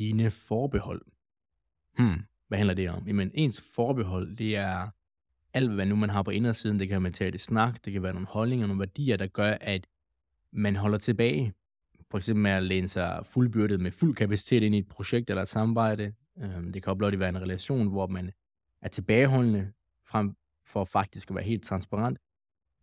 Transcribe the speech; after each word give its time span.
dine 0.00 0.30
forbehold. 0.30 1.02
Hmm, 1.98 2.22
hvad 2.48 2.58
handler 2.58 2.74
det 2.74 2.90
om? 2.90 3.06
Jamen, 3.06 3.30
ens 3.34 3.60
forbehold, 3.60 4.36
det 4.36 4.56
er 4.56 4.88
alt, 5.54 5.72
hvad 5.72 5.86
nu 5.86 5.96
man 5.96 6.10
har 6.10 6.22
på 6.22 6.30
indersiden. 6.30 6.80
Det 6.80 6.88
kan 6.88 6.94
være 6.94 7.00
mentalt 7.00 7.40
snak, 7.40 7.84
det 7.84 7.92
kan 7.92 8.02
være 8.02 8.12
nogle 8.12 8.28
holdninger, 8.28 8.66
nogle 8.66 8.80
værdier, 8.80 9.16
der 9.16 9.26
gør, 9.26 9.56
at 9.60 9.86
man 10.52 10.76
holder 10.76 10.98
tilbage. 10.98 11.54
For 12.10 12.18
eksempel 12.18 12.42
med 12.42 12.50
at 12.50 12.62
læne 12.62 12.88
sig 12.88 13.26
fuldbyrdet 13.26 13.80
med 13.80 13.90
fuld 13.90 14.14
kapacitet 14.14 14.62
ind 14.62 14.74
i 14.74 14.78
et 14.78 14.88
projekt 14.88 15.30
eller 15.30 15.42
et 15.42 15.48
samarbejde. 15.48 16.12
Øhm, 16.42 16.72
det 16.72 16.82
kan 16.82 16.98
blot 16.98 17.18
være 17.18 17.28
en 17.28 17.40
relation, 17.40 17.88
hvor 17.88 18.06
man 18.06 18.30
er 18.82 18.88
tilbageholdende 18.88 19.72
frem 20.06 20.34
for 20.72 20.84
faktisk 20.84 21.30
at 21.30 21.36
være 21.36 21.44
helt 21.44 21.62
transparent. 21.62 22.18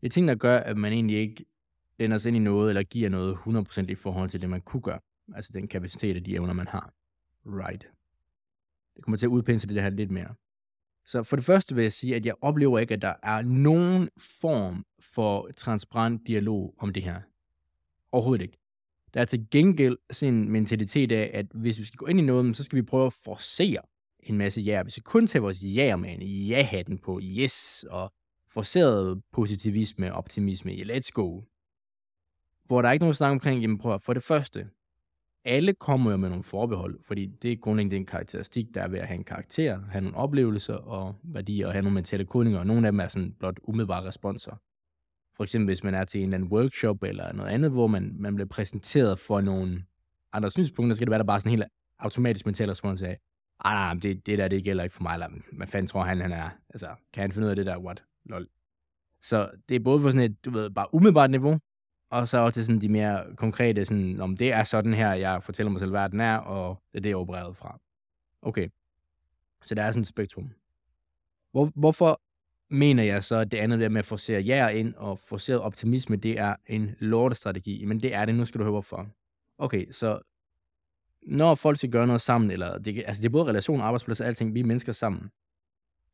Det 0.02 0.08
er 0.08 0.12
ting, 0.12 0.28
der 0.28 0.36
gør, 0.36 0.58
at 0.58 0.78
man 0.78 0.94
egentlig 0.94 1.18
ikke 1.18 1.46
lænder 2.00 2.18
sig 2.18 2.30
ind 2.30 2.38
i 2.38 2.40
noget, 2.40 2.70
eller 2.70 2.84
giver 2.84 3.10
noget 3.10 3.36
100% 3.36 3.86
i 3.92 3.96
forhold 3.96 4.30
til 4.30 4.42
det, 4.42 4.50
man 4.50 4.62
kunne 4.62 4.82
gøre. 4.82 5.00
Altså 5.36 5.52
den 5.54 5.68
kapacitet 5.68 6.18
og 6.18 6.26
de 6.26 6.34
evner, 6.34 6.54
man 6.54 6.68
har. 6.68 6.94
Right. 7.48 7.88
Det 8.96 9.04
kommer 9.04 9.18
til 9.18 9.26
at 9.26 9.30
udpensle 9.30 9.76
det 9.76 9.84
her 9.84 9.90
lidt 9.90 10.12
mere. 10.12 10.36
Så 11.06 11.24
for 11.24 11.36
det 11.36 11.46
første 11.46 11.76
vil 11.76 11.82
jeg 11.82 11.94
sige, 11.94 12.16
at 12.16 12.26
jeg 12.26 12.36
oplever 12.42 12.80
ikke, 12.80 12.94
at 12.94 13.02
der 13.02 13.14
er 13.24 13.42
nogen 13.42 14.10
form 14.18 14.86
for 15.00 15.50
transparent 15.56 16.28
dialog 16.28 16.76
om 16.78 16.94
det 16.94 17.04
her. 17.04 17.22
Overhovedet 18.12 18.44
ikke. 18.44 18.58
Der 19.14 19.22
er 19.22 19.26
til 19.26 19.48
gengæld 19.52 19.98
sådan 20.12 20.34
en 20.34 20.50
mentalitet 20.50 21.12
af, 21.12 21.32
at 21.34 21.46
hvis 21.54 21.80
vi 21.80 21.84
skal 21.84 21.98
gå 21.98 22.06
ind 22.06 22.20
i 22.20 22.24
noget, 22.24 22.58
så 22.58 22.64
skal 22.64 22.76
vi 22.76 22.82
prøve 22.82 23.06
at 23.06 23.14
forcere 23.14 23.82
en 24.20 24.38
masse 24.38 24.62
ja. 24.62 24.84
Hvis 24.84 24.98
Vi 24.98 25.02
kun 25.02 25.28
tager 25.28 25.42
vores 25.42 25.64
ja 25.64 25.96
med 25.96 26.10
en 26.10 26.22
ja-hatten 26.22 26.98
på, 26.98 27.20
yes, 27.24 27.86
og 27.90 28.14
forceret 28.48 29.22
positivisme 29.32 30.12
og 30.12 30.18
optimisme 30.18 30.76
i 30.76 30.84
let's 30.84 31.10
go. 31.14 31.42
Hvor 32.66 32.82
der 32.82 32.90
er 32.90 32.94
ikke 32.94 33.04
nogen 33.04 33.14
snak 33.14 33.32
omkring, 33.32 33.62
jamen 33.62 33.78
prøv 33.78 33.94
at, 33.94 34.02
for 34.02 34.14
det 34.14 34.24
første, 34.24 34.70
alle 35.48 35.74
kommer 35.74 36.12
jo 36.12 36.18
med 36.18 36.30
nogle 36.30 36.44
forbehold, 36.44 37.00
fordi 37.04 37.26
det 37.26 37.52
er 37.52 37.56
grundlæggende 37.56 37.96
den 37.96 38.06
karakteristik, 38.06 38.66
der 38.74 38.82
er 38.82 38.88
ved 38.88 39.00
at 39.00 39.08
have 39.08 39.18
en 39.18 39.24
karakter, 39.24 39.82
have 39.90 40.02
nogle 40.02 40.18
oplevelser 40.18 40.76
og 40.76 41.16
værdier, 41.24 41.68
og 41.68 41.74
have 41.74 41.82
nogle 41.82 41.94
mentale 41.94 42.26
kodninger, 42.26 42.60
og 42.60 42.68
nogle 42.68 42.88
af 42.88 42.92
dem 42.92 43.00
er 43.00 43.08
sådan 43.08 43.36
blot 43.40 43.60
umiddelbare 43.64 44.06
responser. 44.06 44.56
For 45.38 45.44
eksempel 45.44 45.68
hvis 45.70 45.84
man 45.84 45.94
er 45.94 46.04
til 46.04 46.20
en 46.20 46.26
eller 46.26 46.38
anden 46.38 46.52
workshop 46.52 47.04
eller 47.04 47.34
noget 47.34 47.50
andet, 47.50 47.72
hvor 47.72 47.88
man, 47.88 48.16
man 48.20 48.36
bliver 48.36 48.48
præsenteret 48.48 49.20
for 49.20 49.42
nogle 49.42 49.84
andre 50.34 50.50
synspunkter, 50.50 50.94
så 50.94 50.98
skal 50.98 51.06
det 51.06 51.12
være 51.12 51.20
der 51.20 51.26
bare 51.26 51.40
sådan 51.40 51.52
en 51.52 51.60
helt 51.60 51.72
automatisk 52.00 52.46
mental 52.46 52.70
respons 52.70 53.02
af, 53.02 53.18
ah, 53.60 53.74
nej, 53.74 53.94
det, 53.94 54.26
det 54.26 54.38
der, 54.38 54.48
det 54.48 54.64
gælder 54.64 54.84
ikke 54.84 54.96
for 54.96 55.04
mig, 55.04 55.14
eller 55.14 55.28
hvad 55.52 55.68
fanden 55.68 55.88
tror 55.88 56.04
han, 56.04 56.22
han 56.22 56.32
er? 56.32 56.50
Altså, 56.70 56.88
kan 57.14 57.22
han 57.22 57.32
finde 57.32 57.46
ud 57.46 57.50
af 57.50 57.56
det 57.56 57.66
der, 57.66 57.78
what? 57.78 58.04
Lol. 58.26 58.48
Så 59.22 59.50
det 59.70 59.76
er 59.76 59.80
både 59.80 60.02
for 60.02 60.10
sådan 60.10 60.32
et, 60.32 60.46
du 60.46 60.52
ved, 60.52 60.70
bare 60.70 60.94
umiddelbart 60.94 61.32
niveau, 61.32 61.60
og 62.10 62.28
så 62.28 62.38
også 62.38 62.58
til 62.58 62.66
sådan 62.66 62.82
de 62.82 62.90
mere 62.90 63.36
konkrete, 63.36 63.86
sådan, 63.86 64.22
om 64.22 64.38
det 64.38 64.54
er 64.54 64.64
sådan 64.64 64.94
her, 64.94 65.14
jeg 65.14 65.44
fortæller 65.44 65.72
mig 65.72 65.80
selv, 65.80 65.92
hvad 65.92 66.10
den 66.10 66.22
er, 66.22 66.38
og 66.38 66.82
det 66.92 66.98
er 66.98 67.02
det, 67.02 67.10
jeg 67.10 67.18
opereret 67.18 67.58
fra. 67.58 67.80
Okay. 68.42 68.70
Så 69.64 69.76
der 69.76 69.84
er 69.84 69.92
sådan 69.92 70.02
et 70.02 70.08
spektrum. 70.08 70.52
Hvor, 71.52 71.72
hvorfor 71.76 72.22
mener 72.70 73.04
jeg 73.04 73.24
så, 73.24 73.38
at 73.38 73.52
det 73.52 73.58
andet 73.58 73.80
der 73.80 73.90
med 73.90 74.00
at 74.00 74.06
forcere 74.06 74.48
jer 74.48 74.70
ind 74.70 74.96
og 74.96 75.20
forcere 75.20 75.60
optimisme, 75.60 76.16
det 76.16 76.40
er 76.40 76.56
en 76.66 76.96
lortestrategi? 77.00 77.86
Men 77.86 78.00
det 78.00 78.14
er 78.14 78.26
det, 78.26 78.36
nu 78.36 78.46
skal 78.46 78.60
du 78.60 78.64
høre 78.64 78.72
hvorfor. 78.72 79.08
Okay, 79.58 79.92
så 79.92 80.20
når 81.22 81.56
folk 81.56 81.78
skal 81.78 81.92
gøre 81.92 82.08
noget 82.08 82.22
sammen, 82.22 82.52
eller 82.52 82.78
det, 82.78 83.04
altså 83.08 83.22
det 83.22 83.28
er 83.28 83.32
både 83.32 83.50
relation, 83.50 83.82
arbejdsplads 83.82 84.22
og 84.22 84.28
alting, 84.28 84.54
vi 84.54 84.60
er 84.60 84.66
mennesker 84.66 84.92
sammen, 84.92 85.32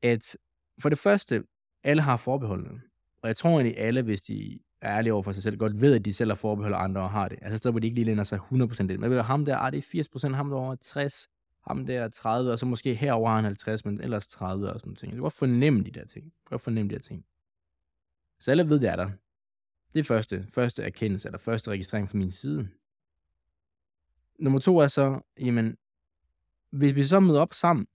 at 0.02 0.38
for 0.80 0.90
det 0.90 0.98
første, 0.98 1.44
alle 1.84 2.02
har 2.02 2.18
forbeholdene. 2.18 2.82
Og 3.22 3.28
jeg 3.28 3.36
tror 3.36 3.50
egentlig 3.50 3.78
alle, 3.78 4.02
hvis 4.02 4.22
de 4.22 4.60
er 4.84 4.98
ærlige 4.98 5.14
over 5.14 5.24
for 5.24 5.32
sig 5.32 5.44
selv, 5.44 5.58
godt 5.58 5.82
ved, 5.82 5.96
at 5.96 6.06
de 6.06 6.14
selv 6.14 6.32
har 6.32 6.36
forbeholdt 6.36 6.76
andre 6.76 7.02
og 7.02 7.12
har 7.12 7.28
det. 7.28 7.40
Altså 7.42 7.60
så 7.64 7.72
hvor 7.72 7.80
de 7.80 7.88
ikke 7.88 7.96
lige 7.96 8.06
lænder 8.06 8.24
sig 8.24 8.40
100% 8.40 8.82
ind. 8.82 8.98
Men 8.98 9.12
ved 9.12 9.22
ham 9.22 9.46
der, 9.46 9.58
ah, 9.58 9.72
det 9.72 9.96
er 9.96 10.28
80%, 10.30 10.36
ham 10.36 10.50
der 10.50 10.58
over 10.58 10.76
60, 10.76 11.30
ham 11.62 11.86
der 11.86 12.10
30, 12.10 12.52
og 12.52 12.60
så 12.60 12.66
måske 12.66 12.96
herover 12.96 13.30
han 13.30 13.44
50, 13.44 13.86
men 13.86 14.02
ellers 14.02 14.28
30 14.28 14.74
og 14.74 14.80
sådan 14.80 14.96
noget. 15.02 15.14
Det 15.14 15.24
var 15.24 15.30
fornemme 15.30 15.84
de 15.84 15.92
der 15.92 16.06
ting. 16.06 16.26
Det 16.26 16.52
var 16.52 16.58
fornemme 16.58 16.90
de 16.90 16.96
der 16.96 17.02
ting. 17.02 17.26
Så 18.40 18.52
alle 18.52 18.70
ved, 18.70 18.80
det 18.80 18.90
er 18.90 18.96
der. 18.96 19.10
Det 19.94 20.00
er 20.00 20.04
første, 20.04 20.48
første 20.50 20.84
erkendelse, 20.84 21.28
eller 21.28 21.40
første 21.40 21.72
registrering 21.72 22.10
fra 22.10 22.18
min 22.18 22.32
side. 22.32 22.70
Nummer 24.40 24.60
to 24.60 24.78
er 24.78 24.88
så, 24.88 25.20
jamen, 25.40 25.78
hvis 26.70 26.96
vi 26.96 27.04
så 27.04 27.20
møder 27.20 27.42
op 27.42 27.54
sammen, 27.54 27.88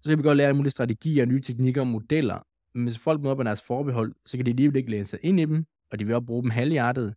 så 0.00 0.10
kan 0.10 0.18
vi 0.18 0.22
godt 0.22 0.36
lære 0.36 0.48
alle 0.48 0.56
mulige 0.56 0.70
strategier, 0.70 1.24
nye 1.26 1.40
teknikker 1.40 1.80
og 1.80 1.86
modeller. 1.86 2.46
Men 2.74 2.84
hvis 2.84 2.98
folk 2.98 3.20
møder 3.20 3.30
op 3.30 3.38
med 3.38 3.44
deres 3.44 3.62
forbehold, 3.62 4.14
så 4.26 4.36
kan 4.36 4.46
de 4.46 4.50
alligevel 4.50 4.76
ikke 4.76 4.90
læne 4.90 5.04
sig 5.04 5.18
ind 5.22 5.40
i 5.40 5.44
dem, 5.44 5.66
og 5.90 5.98
de 5.98 6.04
vil 6.04 6.14
også 6.14 6.26
bruge 6.26 6.42
dem 6.42 6.50
halvhjertet. 6.50 7.14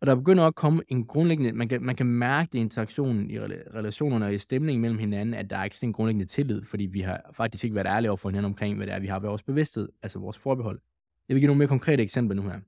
Og 0.00 0.06
der 0.06 0.14
begynder 0.14 0.46
at 0.46 0.54
komme 0.54 0.82
en 0.88 1.06
grundlæggende, 1.06 1.52
man 1.52 1.68
kan, 1.68 1.82
man 1.82 1.96
kan 1.96 2.06
mærke 2.06 2.48
det 2.52 2.58
i 2.58 2.62
interaktionen 2.62 3.30
i 3.30 3.40
relationerne 3.40 4.24
og 4.24 4.34
i 4.34 4.38
stemningen 4.38 4.82
mellem 4.82 4.98
hinanden, 4.98 5.34
at 5.34 5.50
der 5.50 5.56
er 5.56 5.64
ikke 5.64 5.76
sådan 5.76 5.88
en 5.88 5.92
grundlæggende 5.92 6.26
tillid, 6.26 6.64
fordi 6.64 6.86
vi 6.86 7.00
har 7.00 7.30
faktisk 7.32 7.64
ikke 7.64 7.74
været 7.74 7.86
ærlige 7.86 8.10
over 8.10 8.16
for 8.16 8.28
hinanden 8.28 8.50
omkring, 8.50 8.76
hvad 8.76 8.86
det 8.86 8.94
er, 8.94 9.00
vi 9.00 9.06
har 9.06 9.18
ved 9.18 9.28
vores 9.28 9.42
bevidsthed, 9.42 9.88
altså 10.02 10.18
vores 10.18 10.38
forbehold. 10.38 10.80
Jeg 11.28 11.34
vil 11.34 11.40
give 11.40 11.46
nogle 11.46 11.58
mere 11.58 11.68
konkrete 11.68 12.02
eksempler 12.02 12.36
nu 12.36 12.42
her. 12.42 12.60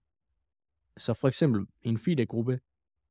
Så 0.97 1.15
for 1.15 1.29
eksempel 1.29 1.67
i 1.83 1.89
en 1.89 1.99
feedback-gruppe, 1.99 2.59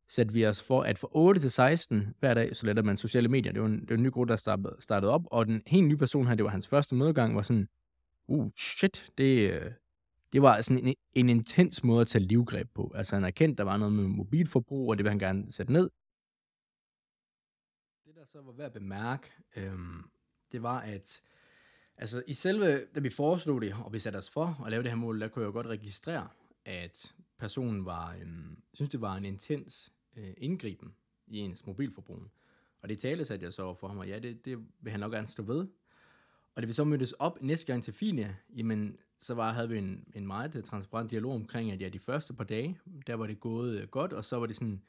satte 0.10 0.34
vi 0.34 0.46
os 0.46 0.64
for, 0.64 0.82
at 0.82 0.98
fra 0.98 1.08
8 1.12 1.42
til 1.42 1.52
16 1.52 2.08
hver 2.20 2.34
dag, 2.34 2.56
så 2.56 2.66
letter 2.66 2.84
man 2.84 2.98
sociale 2.98 3.28
medier. 3.28 3.52
Det 3.52 3.62
var 3.62 3.68
en, 3.68 3.82
det 3.82 3.90
var 3.90 3.96
en 3.96 4.04
ny 4.04 4.12
gruppe, 4.12 4.32
der 4.32 4.36
startede, 4.36 4.76
startede 4.80 5.12
op, 5.12 5.22
og 5.32 5.46
den 5.46 5.62
helt 5.68 5.88
nye 5.88 5.98
person 5.98 6.28
her, 6.28 6.36
det 6.36 6.44
var 6.44 6.52
hans 6.52 6.68
første 6.68 6.96
mødegang, 6.96 7.36
var 7.36 7.42
sådan, 7.42 7.68
uh, 8.28 8.52
shit, 8.56 9.12
det, 9.18 9.52
øh, 9.52 9.72
det 10.34 10.42
var 10.42 10.62
sådan 10.62 10.88
en, 10.88 10.96
en 11.14 11.30
intens 11.30 11.84
måde 11.84 12.02
at 12.02 12.08
tage 12.08 12.24
livgreb 12.24 12.70
på. 12.74 12.92
Altså 12.96 13.16
han 13.16 13.26
erkendte, 13.26 13.58
der 13.58 13.64
var 13.64 13.78
noget 13.78 13.94
med 13.94 14.04
mobilforbrug, 14.04 14.90
og 14.90 14.98
det 14.98 15.04
vil 15.04 15.10
han 15.12 15.20
gerne 15.20 15.52
sætte 15.52 15.74
ned. 15.74 15.90
Det 18.06 18.16
der 18.16 18.26
så 18.26 18.42
var 18.42 18.52
værd 18.52 18.66
at 18.66 18.74
bemærke, 18.74 19.32
øhm, 19.56 20.04
det 20.52 20.64
var, 20.64 20.80
at 20.80 21.22
altså, 21.98 22.24
i 22.28 22.34
selve, 22.34 22.86
da 22.96 23.00
vi 23.00 23.10
foreslog 23.10 23.62
det, 23.62 23.76
og 23.86 23.94
vi 23.94 24.00
satte 24.00 24.18
os 24.18 24.30
for 24.30 24.64
at 24.66 24.72
lave 24.72 24.84
det 24.84 24.92
her 24.92 24.98
mål, 24.98 25.22
der 25.22 25.28
kunne 25.28 25.44
jeg 25.44 25.48
jo 25.48 25.54
godt 25.54 25.68
registrere, 25.68 26.28
at 26.66 27.16
personen 27.38 27.86
var, 27.86 28.16
øhm, 28.22 28.58
synes 28.74 28.90
det 28.90 29.02
var 29.02 29.16
en 29.16 29.26
intens 29.26 29.94
øh, 30.16 30.34
indgriben 30.38 30.96
i 31.28 31.38
ens 31.38 31.66
mobilforbrug. 31.66 32.24
Og 32.82 32.90
det 32.90 33.00
talte 33.00 33.26
satte 33.26 33.46
jeg 33.46 33.54
så 33.54 33.74
for 33.74 33.88
ham, 33.88 33.98
og 33.98 34.08
ja, 34.08 34.20
det, 34.20 34.46
det 34.46 34.66
vil 34.80 34.92
han 34.92 35.00
nok 35.00 35.12
gerne 35.12 35.28
stå 35.28 35.44
ved. 35.44 35.68
Og 36.56 36.62
da 36.62 36.66
vi 36.66 36.74
så 36.74 36.84
mødtes 36.84 37.12
op 37.12 37.42
næste 37.42 37.66
gang 37.66 37.84
til 37.84 37.94
Finia, 37.94 38.36
jamen, 38.56 38.98
så 39.20 39.34
var, 39.34 39.52
havde 39.52 39.70
vi 39.70 39.78
en, 39.78 40.04
en 40.16 40.28
meget 40.28 40.56
øh, 40.56 40.64
transparent 40.64 41.12
dialog 41.12 41.34
omkring, 41.34 41.72
at 41.72 41.82
ja, 41.82 41.90
de 41.90 42.00
første 42.00 42.34
par 42.34 42.44
dage, 42.44 42.78
der 43.08 43.14
var 43.16 43.28
det 43.28 43.40
gået 43.40 43.82
øh, 43.82 43.88
godt, 43.88 44.14
og 44.14 44.26
så 44.26 44.38
var 44.38 44.46
det 44.46 44.56
sådan, 44.56 44.82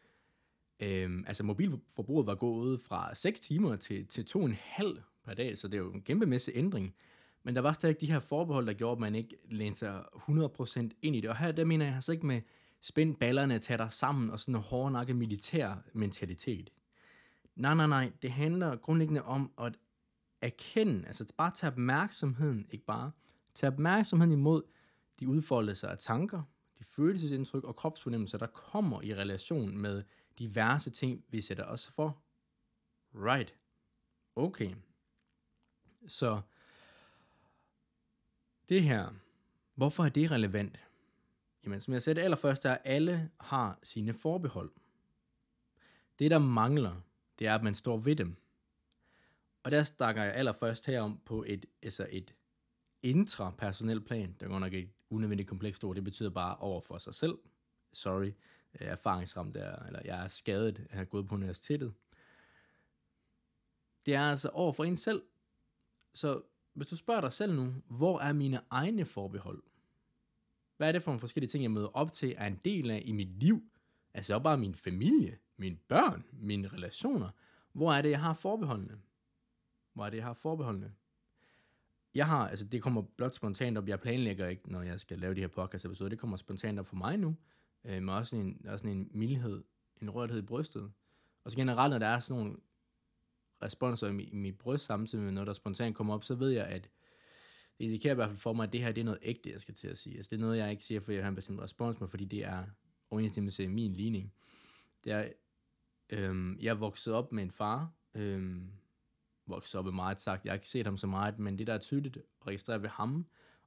øhm, 0.81 1.25
altså 1.27 1.45
mobilforbruget 1.45 2.27
var 2.27 2.35
gået 2.35 2.81
fra 2.81 3.15
6 3.15 3.41
timer 3.41 3.77
til, 3.77 4.07
til 4.07 4.27
2,5 4.37 5.01
per 5.25 5.35
dag, 5.35 5.59
så 5.59 5.69
det 5.69 5.75
er 5.75 5.83
jo 5.83 5.93
en 5.93 6.03
kæmpemæssig 6.03 6.53
ændring. 6.57 6.95
Men 7.43 7.55
der 7.55 7.61
var 7.61 7.73
stadig 7.73 8.01
de 8.01 8.13
her 8.13 8.21
forbehold, 8.21 8.67
der 8.67 8.73
gjorde, 8.73 8.93
at 8.93 9.01
man 9.01 9.15
ikke 9.15 9.37
lænede 9.51 9.75
sig 9.75 10.03
100% 10.15 10.89
ind 11.03 11.17
i 11.17 11.21
det. 11.21 11.31
Og 11.31 11.37
her, 11.37 11.53
der 11.53 11.65
mener 11.65 11.87
jeg 11.87 11.95
altså 11.95 12.13
ikke 12.13 12.27
med 12.27 12.41
spænd 12.81 13.17
ballerne, 13.17 13.59
tage 13.59 13.79
dig 13.79 13.93
sammen 13.93 14.31
og 14.31 14.41
sådan 14.41 14.55
en 14.55 14.61
hårdnakket 14.61 15.17
militær 15.17 15.75
mentalitet. 15.93 16.71
Nej, 17.57 17.75
nej, 17.75 17.87
nej. 17.87 18.13
Det 18.23 18.31
handler 18.31 18.77
grundlæggende 18.77 19.23
om 19.23 19.51
at 19.61 19.79
erkende, 20.45 21.07
altså 21.07 21.35
bare 21.37 21.51
tage 21.51 21.71
opmærksomheden, 21.71 22.67
ikke 22.71 22.85
bare, 22.85 23.13
tage 23.55 23.73
opmærksomheden 23.73 24.33
imod 24.33 24.63
de 25.21 25.29
udfoldelser 25.29 25.89
af 25.89 25.99
tanker, 25.99 26.43
de 26.79 26.85
følelsesindtryk 26.85 27.65
og 27.65 27.77
kropsfornemmelser, 27.77 28.39
der 28.39 28.47
kommer 28.47 29.03
i 29.03 29.15
relation 29.15 29.79
med 29.79 30.03
diverse 30.39 30.91
ting, 30.91 31.25
vi 31.29 31.41
sætter 31.41 31.65
os 31.65 31.89
for. 31.89 32.23
Right. 33.15 33.55
Okay. 34.37 34.75
Så 36.07 36.41
det 38.69 38.83
her, 38.83 39.11
hvorfor 39.75 40.05
er 40.05 40.09
det 40.09 40.31
relevant? 40.31 40.81
Jamen, 41.65 41.81
som 41.81 41.95
jeg 41.95 42.03
sagde 42.03 42.23
allerførst, 42.23 42.65
er, 42.65 42.73
at 42.73 42.81
alle 42.85 43.31
har 43.41 43.79
sine 43.83 44.15
forbehold. 44.15 44.73
Det, 46.19 46.31
der 46.31 46.39
mangler, 46.39 47.01
det 47.39 47.47
er, 47.47 47.55
at 47.55 47.63
man 47.63 47.75
står 47.75 47.97
ved 47.97 48.17
dem. 48.17 48.37
Og 49.65 49.71
der 49.71 49.83
snakker 49.83 50.23
jeg 50.23 50.35
allerførst 50.35 50.87
herom 50.87 51.21
på 51.25 51.45
et, 51.47 51.67
altså 51.83 52.07
et 52.11 52.35
intrapersonel 53.03 54.01
plan. 54.01 54.37
Det 54.41 54.51
er 54.51 54.59
nok 54.59 54.73
et 54.73 54.89
unødvendigt 55.11 55.49
komplekst 55.49 55.85
ord. 55.85 55.95
Det 55.95 56.05
betyder 56.05 56.31
bare 56.31 56.57
over 56.57 56.81
for 56.81 56.99
sig 56.99 57.15
selv. 57.15 57.39
Sorry, 57.93 58.33
øh, 58.81 58.87
erfaringsramt 58.89 59.55
der, 59.55 59.87
eller 59.87 60.01
jeg 60.05 60.25
er 60.25 60.29
skadet 60.29 60.87
jeg 60.91 60.99
har 60.99 61.05
gået 61.05 61.29
på 61.29 61.35
universitetet. 61.35 61.95
Det 64.07 64.15
er 64.15 64.23
altså 64.31 64.49
over 64.49 64.73
for 64.73 64.85
en 64.85 64.97
selv. 64.97 65.23
Så 66.15 66.43
hvis 66.73 66.87
du 66.87 66.97
spørger 66.97 67.21
dig 67.21 67.33
selv 67.33 67.55
nu, 67.55 67.75
hvor 67.87 68.21
er 68.21 68.33
mine 68.33 68.61
egne 68.71 69.05
forbehold? 69.05 69.63
Hvad 70.77 70.89
er 70.89 70.93
det 70.93 71.03
for 71.03 71.11
nogle 71.11 71.21
forskellige 71.21 71.49
ting, 71.49 71.63
jeg 71.63 71.71
møder 71.71 71.97
op 71.97 72.13
til, 72.13 72.35
er 72.37 72.47
en 72.47 72.61
del 72.65 72.91
af 72.91 73.03
i 73.05 73.13
mit 73.13 73.39
liv? 73.39 73.63
Altså 74.15 74.39
bare 74.39 74.59
min 74.59 74.75
familie, 74.75 75.39
mine 75.57 75.77
børn, 75.89 76.25
mine 76.33 76.69
relationer. 76.69 77.31
Hvor 77.73 77.93
er 77.93 78.03
det, 78.03 78.11
jeg 78.11 78.21
har 78.21 78.35
forbeholdene? 78.35 78.99
Hvor 79.95 80.05
det, 80.05 80.21
her 80.21 80.27
har 80.27 80.35
forbeholdene? 80.35 80.93
Jeg 82.15 82.27
har, 82.27 82.49
altså 82.49 82.65
det 82.65 82.83
kommer 82.83 83.03
blot 83.03 83.35
spontant 83.35 83.79
op. 83.79 83.89
Jeg 83.89 84.01
planlægger 84.01 84.47
ikke, 84.47 84.73
når 84.73 84.83
jeg 84.83 85.01
skal 85.01 85.19
lave 85.19 85.35
de 85.35 85.41
her 85.41 85.49
podcast 85.49 85.85
episoder. 85.85 86.09
Det 86.09 86.19
kommer 86.19 86.37
spontant 86.37 86.79
op 86.79 86.87
for 86.87 86.97
mig 86.97 87.17
nu. 87.17 87.37
Øh, 87.85 88.03
med 88.03 88.13
også 88.13 88.37
en, 88.37 88.67
også 88.69 88.87
en 88.87 89.09
mildhed, 89.11 89.65
en 90.03 90.11
rørthed 90.11 90.39
i 90.39 90.47
brystet. 90.47 90.93
Og 91.45 91.51
så 91.51 91.57
generelt, 91.57 91.91
når 91.91 91.99
der 91.99 92.07
er 92.07 92.19
sådan 92.19 92.43
nogle 92.43 92.57
responser 93.63 94.09
i, 94.09 94.23
i 94.23 94.35
mit 94.35 94.59
bryst 94.59 94.85
samtidig 94.85 95.25
med 95.25 95.33
noget, 95.33 95.47
der 95.47 95.53
spontant 95.53 95.97
kommer 95.97 96.15
op, 96.15 96.25
så 96.25 96.35
ved 96.35 96.51
jeg, 96.51 96.67
at 96.67 96.91
det 97.79 97.85
indikerer 97.85 98.13
i 98.13 98.15
hvert 98.15 98.29
fald 98.29 98.39
for 98.39 98.53
mig, 98.53 98.65
at 98.65 98.73
det 98.73 98.83
her 98.83 98.93
det 98.93 99.01
er 99.01 99.05
noget 99.05 99.19
ægte, 99.23 99.51
jeg 99.51 99.61
skal 99.61 99.75
til 99.75 99.89
at 99.89 99.99
sige. 99.99 100.17
Altså, 100.17 100.31
det 100.31 100.37
er 100.37 100.41
noget, 100.41 100.59
jeg 100.59 100.71
ikke 100.71 100.85
siger, 100.85 101.01
for 101.01 101.13
jeg 101.13 101.23
har 101.23 101.29
en 101.29 101.35
bestemt 101.35 101.61
respons 101.61 101.97
på, 101.97 102.07
fordi 102.07 102.25
det 102.25 102.45
er 102.45 102.65
overensstemmelse 103.11 103.65
i 103.65 103.67
min 103.67 103.93
ligning. 103.93 104.33
Det 105.05 105.13
er, 105.13 105.29
øhm, 106.11 106.59
jeg 106.61 106.71
er 106.71 106.75
vokset 106.75 107.15
op 107.15 107.33
med 107.33 107.43
en 107.43 107.51
far, 107.51 107.93
øhm, 108.15 108.73
vokset 109.47 109.79
op 109.79 109.85
med 109.85 109.93
meget 109.93 110.21
sagt, 110.21 110.45
jeg 110.45 110.51
har 110.51 110.55
ikke 110.55 110.69
set 110.69 110.87
ham 110.87 110.97
så 110.97 111.07
meget, 111.07 111.39
men 111.39 111.59
det 111.59 111.67
der 111.67 111.75
er 111.75 111.79
tydeligt 111.79 112.19
registreret 112.47 112.83
ved 112.83 112.89
ham, 112.89 113.27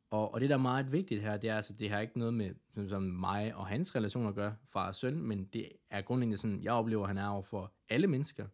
og, 0.10 0.34
og 0.34 0.42
det, 0.42 0.50
der 0.50 0.56
er 0.56 0.60
meget 0.62 0.92
vigtigt 0.92 1.22
her, 1.22 1.38
det 1.38 1.50
er 1.50 1.56
altså, 1.56 1.74
det 1.74 1.90
har 1.90 2.00
ikke 2.00 2.20
noget 2.20 2.34
med 2.34 2.52
som, 2.74 2.90
som 2.90 3.04
mig 3.04 3.56
og 3.56 3.68
hans 3.68 3.96
relation 3.96 4.28
at 4.28 4.36
gøre, 4.36 4.56
far 4.70 4.88
og 4.88 4.96
søn, 4.96 5.22
men 5.22 5.46
det 5.54 5.70
er 5.90 6.02
grundlæggende 6.02 6.38
sådan, 6.38 6.64
jeg 6.64 6.74
oplever, 6.74 7.04
at 7.04 7.08
han 7.08 7.18
er 7.18 7.28
over 7.28 7.42
for 7.42 7.72
alle 7.90 8.08
mennesker. 8.08 8.46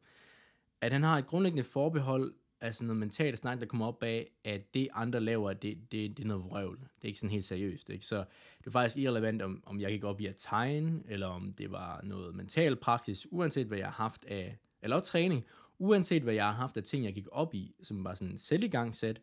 At 0.81 0.91
han 0.91 1.03
har 1.03 1.17
et 1.17 1.27
grundlæggende 1.27 1.63
forbehold, 1.63 2.33
altså 2.61 2.85
noget 2.85 2.99
mentalt 2.99 3.37
snak, 3.37 3.59
der 3.59 3.65
kommer 3.65 3.87
op 3.87 4.03
af, 4.03 4.31
at 4.43 4.73
det 4.73 4.87
andre 4.93 5.19
laver, 5.19 5.53
det, 5.53 5.77
det, 5.91 6.17
det 6.17 6.23
er 6.23 6.27
noget 6.27 6.43
vrøvl. 6.43 6.77
Det 6.77 7.03
er 7.03 7.07
ikke 7.07 7.19
sådan 7.19 7.31
helt 7.31 7.45
seriøst. 7.45 7.89
Ikke? 7.89 8.05
Så 8.05 8.17
det 8.59 8.67
er 8.67 8.71
faktisk 8.71 8.97
irrelevant, 8.97 9.41
om, 9.41 9.63
om 9.65 9.81
jeg 9.81 9.91
gik 9.91 10.03
op 10.03 10.21
i 10.21 10.25
at 10.25 10.35
tegne, 10.37 11.03
eller 11.07 11.27
om 11.27 11.53
det 11.53 11.71
var 11.71 12.01
noget 12.03 12.35
mental 12.35 12.75
praksis, 12.75 13.27
uanset 13.31 13.67
hvad 13.67 13.77
jeg 13.77 13.87
har 13.87 14.03
haft 14.03 14.25
af, 14.25 14.57
eller 14.81 14.99
træning, 14.99 15.45
uanset 15.79 16.23
hvad 16.23 16.33
jeg 16.33 16.45
har 16.45 16.51
haft 16.51 16.77
af 16.77 16.83
ting, 16.83 17.05
jeg 17.05 17.13
gik 17.13 17.27
op 17.31 17.53
i, 17.53 17.75
som 17.81 18.03
var 18.03 18.13
sådan 18.13 18.37
selv 18.37 18.63
i 18.63 18.67
gang 18.67 18.95
sat, 18.95 19.21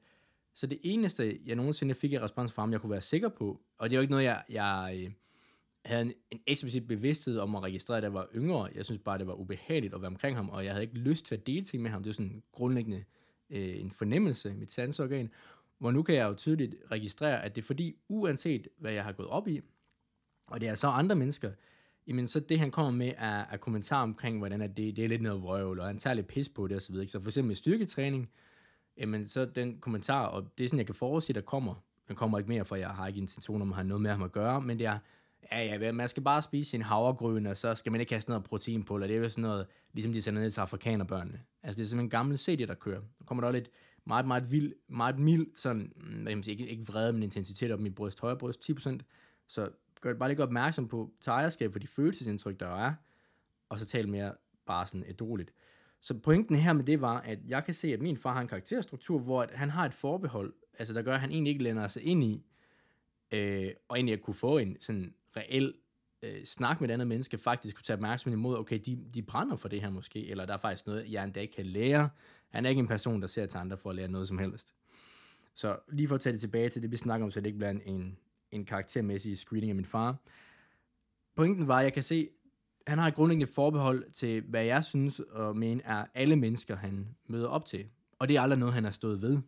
så 0.54 0.66
det 0.66 0.78
eneste, 0.82 1.40
jeg 1.46 1.56
nogensinde 1.56 1.94
fik 1.94 2.12
i 2.12 2.18
respons 2.18 2.52
fra 2.52 2.62
ham, 2.62 2.72
jeg 2.72 2.80
kunne 2.80 2.90
være 2.90 3.00
sikker 3.00 3.28
på, 3.28 3.60
og 3.78 3.90
det 3.90 3.96
er 3.96 3.98
jo 3.98 4.02
ikke 4.02 4.10
noget, 4.10 4.24
jeg, 4.24 4.42
jeg 4.48 5.00
øh, 5.04 5.10
havde 5.84 6.02
en, 6.02 6.12
en 6.30 6.40
eksplicit 6.46 6.88
bevidsthed 6.88 7.38
om 7.38 7.56
at 7.56 7.62
registrere, 7.62 8.00
da 8.00 8.04
jeg 8.04 8.14
var 8.14 8.28
yngre. 8.34 8.68
Jeg 8.74 8.84
synes 8.84 9.00
bare, 9.04 9.18
det 9.18 9.26
var 9.26 9.34
ubehageligt 9.34 9.94
at 9.94 10.02
være 10.02 10.10
omkring 10.10 10.36
ham, 10.36 10.48
og 10.48 10.64
jeg 10.64 10.72
havde 10.72 10.84
ikke 10.84 10.98
lyst 10.98 11.26
til 11.26 11.34
at 11.34 11.46
dele 11.46 11.64
ting 11.64 11.82
med 11.82 11.90
ham. 11.90 12.02
Det 12.02 12.10
er 12.10 12.14
sådan 12.14 12.42
grundlæggende 12.52 13.04
øh, 13.50 13.80
en 13.80 13.90
fornemmelse, 13.90 14.54
mit 14.54 14.70
sansorgan, 14.70 15.30
hvor 15.78 15.90
nu 15.90 16.02
kan 16.02 16.14
jeg 16.14 16.28
jo 16.28 16.34
tydeligt 16.34 16.74
registrere, 16.90 17.42
at 17.44 17.54
det 17.54 17.62
er 17.62 17.66
fordi, 17.66 17.96
uanset 18.08 18.68
hvad 18.78 18.92
jeg 18.92 19.04
har 19.04 19.12
gået 19.12 19.28
op 19.28 19.48
i, 19.48 19.60
og 20.46 20.60
det 20.60 20.68
er 20.68 20.74
så 20.74 20.88
andre 20.88 21.16
mennesker, 21.16 21.52
jamen 22.06 22.26
så 22.26 22.40
det 22.40 22.58
han 22.58 22.70
kommer 22.70 22.92
med 22.92 23.12
er, 23.18 23.44
er 23.50 23.56
kommentarer 23.56 24.02
omkring, 24.02 24.38
hvordan 24.38 24.60
det, 24.60 24.76
det 24.76 24.98
er 24.98 25.08
lidt 25.08 25.22
noget 25.22 25.42
vrøvl, 25.42 25.80
og 25.80 25.86
han 25.86 25.98
tager 25.98 26.14
lidt 26.14 26.26
pis 26.26 26.48
på 26.48 26.66
det 26.66 26.76
osv. 26.76 26.94
Så, 26.94 27.04
så 27.06 27.20
for 27.20 27.28
eksempel 27.28 27.46
med 27.46 27.56
styrketræning, 27.56 28.30
jamen 28.96 29.26
så 29.26 29.44
den 29.44 29.78
kommentar, 29.80 30.26
og 30.26 30.48
det 30.58 30.64
er 30.64 30.68
sådan, 30.68 30.78
jeg 30.78 30.86
kan 30.86 30.94
forudse, 30.94 31.32
der 31.32 31.40
kommer, 31.40 31.74
den 32.08 32.16
kommer 32.16 32.38
ikke 32.38 32.48
mere, 32.48 32.64
for 32.64 32.76
jeg 32.76 32.88
har 32.88 33.06
ikke 33.06 33.20
intention 33.20 33.62
om 33.62 33.68
at 33.68 33.74
have 33.74 33.88
noget 33.88 34.00
med 34.00 34.10
ham 34.10 34.22
at 34.22 34.32
gøre, 34.32 34.62
men 34.62 34.78
det 34.78 34.86
er, 34.86 34.98
ja, 35.52 35.78
ja, 35.78 35.92
man 35.92 36.08
skal 36.08 36.22
bare 36.22 36.42
spise 36.42 36.70
sin 36.70 36.82
havregryn, 36.82 37.46
og 37.46 37.56
så 37.56 37.74
skal 37.74 37.92
man 37.92 38.00
ikke 38.00 38.12
have 38.12 38.20
sådan 38.20 38.32
noget 38.32 38.44
protein 38.44 38.82
på, 38.82 38.94
eller 38.94 39.06
det 39.06 39.16
er 39.16 39.20
jo 39.20 39.28
sådan 39.28 39.42
noget, 39.42 39.66
ligesom 39.92 40.12
de 40.12 40.22
sender 40.22 40.42
ned 40.42 40.50
til 40.50 40.60
afrikanerbørnene. 40.60 41.40
Altså 41.62 41.78
det 41.78 41.84
er 41.84 41.88
simpelthen 41.88 42.06
en 42.06 42.10
gammel 42.10 42.38
CD, 42.38 42.66
der 42.66 42.74
kører. 42.74 43.00
Der 43.18 43.24
kommer 43.24 43.44
der 43.44 43.52
lidt 43.52 43.70
meget, 44.04 44.26
meget 44.26 44.52
vild, 44.52 44.72
meget 44.88 45.18
mild, 45.18 45.46
sådan, 45.56 45.92
jeg 46.12 46.34
hvad 46.34 46.42
sige, 46.42 46.52
ikke, 46.52 46.68
ikke 46.68 46.86
vrede, 46.86 47.12
men 47.12 47.22
intensitet 47.22 47.72
op 47.72 47.80
i 47.80 47.82
mit 47.82 47.94
bryst, 47.94 48.20
højre 48.20 48.36
bryst, 48.36 48.70
10%. 48.70 48.98
Så 49.46 49.70
gør 50.00 50.14
bare 50.14 50.28
lige 50.28 50.42
opmærksom 50.42 50.88
på 50.88 51.10
tagerskab 51.20 51.72
for 51.72 51.78
de 51.78 51.86
følelsesindtryk, 51.86 52.60
der 52.60 52.86
er, 52.86 52.94
og 53.68 53.78
så 53.78 53.86
tale 53.86 54.10
mere 54.10 54.34
bare 54.66 54.86
sådan 54.86 55.04
ædroligt. 55.08 55.52
Så 56.00 56.14
pointen 56.14 56.56
her 56.56 56.72
med 56.72 56.84
det 56.84 57.00
var, 57.00 57.20
at 57.20 57.38
jeg 57.46 57.64
kan 57.64 57.74
se, 57.74 57.92
at 57.92 58.00
min 58.00 58.16
far 58.16 58.32
har 58.32 58.40
en 58.40 58.48
karakterstruktur, 58.48 59.18
hvor 59.18 59.42
at 59.42 59.50
han 59.50 59.70
har 59.70 59.86
et 59.86 59.94
forbehold, 59.94 60.54
altså 60.78 60.94
der 60.94 61.02
gør, 61.02 61.14
at 61.14 61.20
han 61.20 61.30
egentlig 61.30 61.50
ikke 61.50 61.64
lænder 61.64 61.88
sig 61.88 62.02
ind 62.02 62.24
i, 62.24 62.44
øh, 63.32 63.70
og 63.88 63.96
egentlig 63.96 64.12
at 64.12 64.22
kunne 64.22 64.34
få 64.34 64.58
en 64.58 64.76
sådan 64.80 65.14
reel 65.36 65.74
øh, 66.22 66.44
snak 66.44 66.80
med 66.80 66.88
et 66.88 66.92
andet 66.92 67.08
menneske, 67.08 67.38
faktisk 67.38 67.76
kunne 67.76 67.84
tage 67.84 67.94
opmærksomhed 67.94 68.38
imod, 68.38 68.58
okay, 68.58 68.80
de, 68.86 69.04
de 69.14 69.22
brænder 69.22 69.56
for 69.56 69.68
det 69.68 69.80
her 69.80 69.90
måske, 69.90 70.30
eller 70.30 70.46
der 70.46 70.54
er 70.54 70.58
faktisk 70.58 70.86
noget, 70.86 71.12
jeg 71.12 71.24
endda 71.24 71.46
kan 71.46 71.66
lære. 71.66 72.08
Han 72.48 72.66
er 72.66 72.70
ikke 72.70 72.80
en 72.80 72.88
person, 72.88 73.20
der 73.20 73.28
ser 73.28 73.46
til 73.46 73.58
andre 73.58 73.76
for 73.76 73.90
at 73.90 73.96
lære 73.96 74.08
noget 74.08 74.28
som 74.28 74.38
helst. 74.38 74.74
Så 75.54 75.78
lige 75.88 76.08
for 76.08 76.14
at 76.14 76.20
tage 76.20 76.32
det 76.32 76.40
tilbage 76.40 76.68
til 76.68 76.82
det, 76.82 76.90
vi 76.90 76.96
snakker 76.96 77.24
om, 77.24 77.30
så 77.30 77.40
det 77.40 77.46
ikke 77.46 77.58
bliver 77.58 77.70
en, 77.70 78.18
en 78.52 78.64
karaktermæssig 78.64 79.38
screening 79.38 79.70
af 79.70 79.76
min 79.76 79.84
far. 79.84 80.16
Pointen 81.36 81.68
var, 81.68 81.78
at 81.78 81.84
jeg 81.84 81.92
kan 81.92 82.02
se, 82.02 82.28
han 82.86 82.98
har 82.98 83.08
et 83.08 83.14
grundlæggende 83.14 83.52
forbehold 83.52 84.10
til, 84.10 84.42
hvad 84.42 84.64
jeg 84.64 84.84
synes 84.84 85.20
og 85.20 85.56
mener 85.56 85.82
er 85.84 86.06
alle 86.14 86.36
mennesker, 86.36 86.76
han 86.76 87.08
møder 87.26 87.48
op 87.48 87.64
til. 87.64 87.86
Og 88.18 88.28
det 88.28 88.36
er 88.36 88.40
aldrig 88.40 88.58
noget, 88.58 88.74
han 88.74 88.84
har 88.84 88.90
stået 88.90 89.22
ved. 89.22 89.38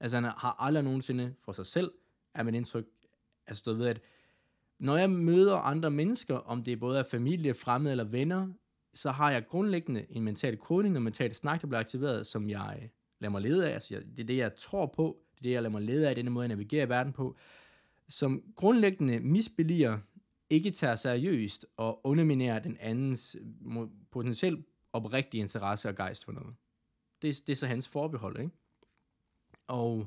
Altså 0.00 0.16
han 0.16 0.24
har 0.24 0.56
aldrig 0.58 0.84
nogensinde 0.84 1.34
for 1.44 1.52
sig 1.52 1.66
selv, 1.66 1.92
er 2.34 2.42
mit 2.42 2.54
indtryk, 2.54 2.86
er 3.46 3.54
stået 3.54 3.78
ved, 3.78 3.86
at 3.86 4.00
når 4.78 4.96
jeg 4.96 5.10
møder 5.10 5.56
andre 5.56 5.90
mennesker, 5.90 6.34
om 6.34 6.62
det 6.64 6.72
er 6.72 6.76
både 6.76 6.98
af 6.98 7.06
familie, 7.06 7.54
fremmede 7.54 7.90
eller 7.90 8.04
venner, 8.04 8.48
så 8.94 9.10
har 9.10 9.30
jeg 9.30 9.46
grundlæggende 9.46 10.06
en 10.10 10.22
mental 10.22 10.56
kodning 10.56 10.96
og 10.96 11.02
mental 11.02 11.34
snak, 11.34 11.60
der 11.60 11.66
bliver 11.66 11.80
aktiveret, 11.80 12.26
som 12.26 12.48
jeg 12.48 12.90
lader 13.20 13.30
mig 13.30 13.42
lede 13.42 13.68
af. 13.68 13.74
Altså, 13.74 14.02
det 14.16 14.20
er 14.20 14.26
det, 14.26 14.36
jeg 14.36 14.54
tror 14.54 14.86
på. 14.86 15.18
Det 15.34 15.38
er 15.38 15.42
det, 15.42 15.50
jeg 15.50 15.62
lader 15.62 15.72
mig 15.72 15.82
lede 15.82 16.08
af, 16.08 16.14
den 16.14 16.32
måde, 16.32 16.44
jeg 16.44 16.56
navigerer 16.56 16.86
i 16.86 16.88
verden 16.88 17.12
på. 17.12 17.36
Som 18.08 18.42
grundlæggende 18.56 19.20
misbeliger 19.20 19.98
ikke 20.50 20.70
tager 20.70 20.96
seriøst 20.96 21.66
og 21.76 22.06
underminerer 22.06 22.58
den 22.58 22.76
andens 22.80 23.36
potentielt 24.10 24.66
oprigtige 24.92 25.40
interesse 25.40 25.88
og 25.88 25.94
gejst 25.94 26.24
for 26.24 26.32
noget. 26.32 26.54
Det, 27.22 27.42
det 27.46 27.52
er 27.52 27.56
så 27.56 27.66
hans 27.66 27.88
forbehold, 27.88 28.40
ikke? 28.40 28.52
Og 29.66 30.06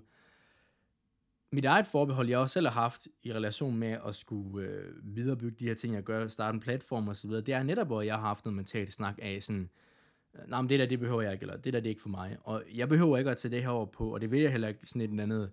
mit 1.51 1.65
eget 1.65 1.87
forbehold, 1.87 2.29
jeg 2.29 2.39
også 2.39 2.53
selv 2.53 2.67
har 2.67 2.81
haft 2.81 3.07
i 3.23 3.33
relation 3.33 3.77
med 3.77 3.97
at 4.07 4.15
skulle 4.15 4.67
øh, 4.67 5.15
viderebygge 5.15 5.57
de 5.59 5.67
her 5.67 5.73
ting, 5.73 5.93
jeg 5.93 6.03
gør, 6.03 6.27
starte 6.27 6.55
en 6.55 6.59
platform 6.59 7.07
og 7.07 7.15
så 7.15 7.27
videre, 7.27 7.41
det 7.41 7.53
er 7.53 7.63
netop, 7.63 7.87
hvor 7.87 8.01
jeg 8.01 8.15
har 8.15 8.21
haft 8.21 8.45
noget 8.45 8.55
mentalt 8.55 8.93
snak 8.93 9.19
af 9.21 9.43
sådan, 9.43 9.69
nej, 10.47 10.61
men 10.61 10.69
det 10.69 10.79
der, 10.79 10.85
det 10.85 10.99
behøver 10.99 11.21
jeg 11.21 11.33
ikke, 11.33 11.43
eller 11.43 11.57
det 11.57 11.73
der, 11.73 11.79
det 11.79 11.87
er 11.87 11.89
ikke 11.89 12.01
for 12.01 12.09
mig. 12.09 12.37
Og 12.43 12.63
jeg 12.75 12.89
behøver 12.89 13.17
ikke 13.17 13.31
at 13.31 13.37
tage 13.37 13.51
det 13.51 13.61
her 13.61 13.69
over 13.69 13.85
på, 13.85 14.13
og 14.13 14.21
det 14.21 14.31
vil 14.31 14.41
jeg 14.41 14.51
heller 14.51 14.67
ikke 14.67 14.85
sådan 14.85 15.01
et 15.01 15.21
andet 15.21 15.51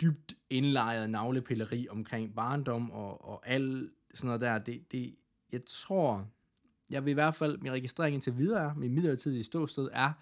dybt 0.00 0.36
indlejret 0.50 1.10
navlepilleri 1.10 1.88
omkring 1.90 2.34
barndom 2.34 2.90
og, 2.90 3.24
og 3.24 3.48
alt 3.48 3.90
sådan 4.14 4.26
noget 4.26 4.40
der. 4.40 4.58
Det, 4.58 4.92
det, 4.92 5.14
jeg 5.52 5.60
tror, 5.66 6.28
jeg 6.90 7.04
vil 7.04 7.10
i 7.10 7.14
hvert 7.14 7.34
fald, 7.34 7.58
min 7.58 7.72
registrering 7.72 8.14
indtil 8.14 8.38
videre, 8.38 8.74
min 8.76 8.94
midlertidige 8.94 9.44
ståsted 9.44 9.88
er, 9.92 10.12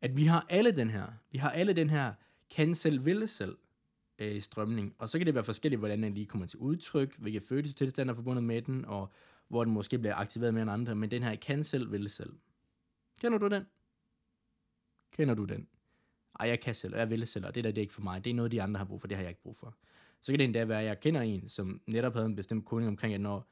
at 0.00 0.16
vi 0.16 0.24
har 0.24 0.46
alle 0.48 0.70
den 0.72 0.90
her, 0.90 1.06
vi 1.30 1.38
har 1.38 1.50
alle 1.50 1.72
den 1.72 1.90
her, 1.90 2.12
kan 2.50 2.74
selv, 2.74 3.04
ville 3.04 3.26
selv, 3.26 3.56
øh, 4.18 4.42
strømning. 4.42 4.94
Og 4.98 5.08
så 5.08 5.18
kan 5.18 5.26
det 5.26 5.34
være 5.34 5.44
forskelligt, 5.44 5.78
hvordan 5.78 6.02
den 6.02 6.14
lige 6.14 6.26
kommer 6.26 6.46
til 6.46 6.58
udtryk, 6.58 7.18
hvilke 7.18 7.40
følelsestilstande 7.40 8.10
er 8.10 8.14
forbundet 8.14 8.44
med 8.44 8.62
den, 8.62 8.84
og 8.84 9.12
hvor 9.48 9.64
den 9.64 9.72
måske 9.72 9.98
bliver 9.98 10.14
aktiveret 10.14 10.54
mere 10.54 10.62
end 10.62 10.70
andre. 10.70 10.94
Men 10.94 11.10
den 11.10 11.22
her 11.22 11.36
kan 11.36 11.64
selv, 11.64 11.92
vil 11.92 12.10
selv. 12.10 12.32
Kender 13.20 13.38
du 13.38 13.48
den? 13.48 13.66
Kender 15.12 15.34
du 15.34 15.44
den? 15.44 15.68
Ej, 16.40 16.48
jeg 16.48 16.60
kan 16.60 16.74
selv, 16.74 16.94
og 16.94 17.00
jeg 17.00 17.10
vil 17.10 17.26
selv, 17.26 17.46
og 17.46 17.54
det 17.54 17.64
der 17.64 17.70
det 17.70 17.78
er 17.78 17.82
ikke 17.82 17.94
for 17.94 18.02
mig. 18.02 18.24
Det 18.24 18.30
er 18.30 18.34
noget, 18.34 18.52
de 18.52 18.62
andre 18.62 18.78
har 18.78 18.84
brug 18.84 19.00
for, 19.00 19.08
det 19.08 19.16
har 19.16 19.22
jeg 19.22 19.30
ikke 19.30 19.42
brug 19.42 19.56
for. 19.56 19.74
Så 20.20 20.32
kan 20.32 20.38
det 20.38 20.44
endda 20.44 20.64
være, 20.64 20.80
at 20.80 20.86
jeg 20.86 21.00
kender 21.00 21.20
en, 21.20 21.48
som 21.48 21.80
netop 21.86 22.12
havde 22.12 22.26
en 22.26 22.36
bestemt 22.36 22.64
kodning 22.64 22.88
omkring, 22.88 23.14
at 23.14 23.20
når 23.20 23.48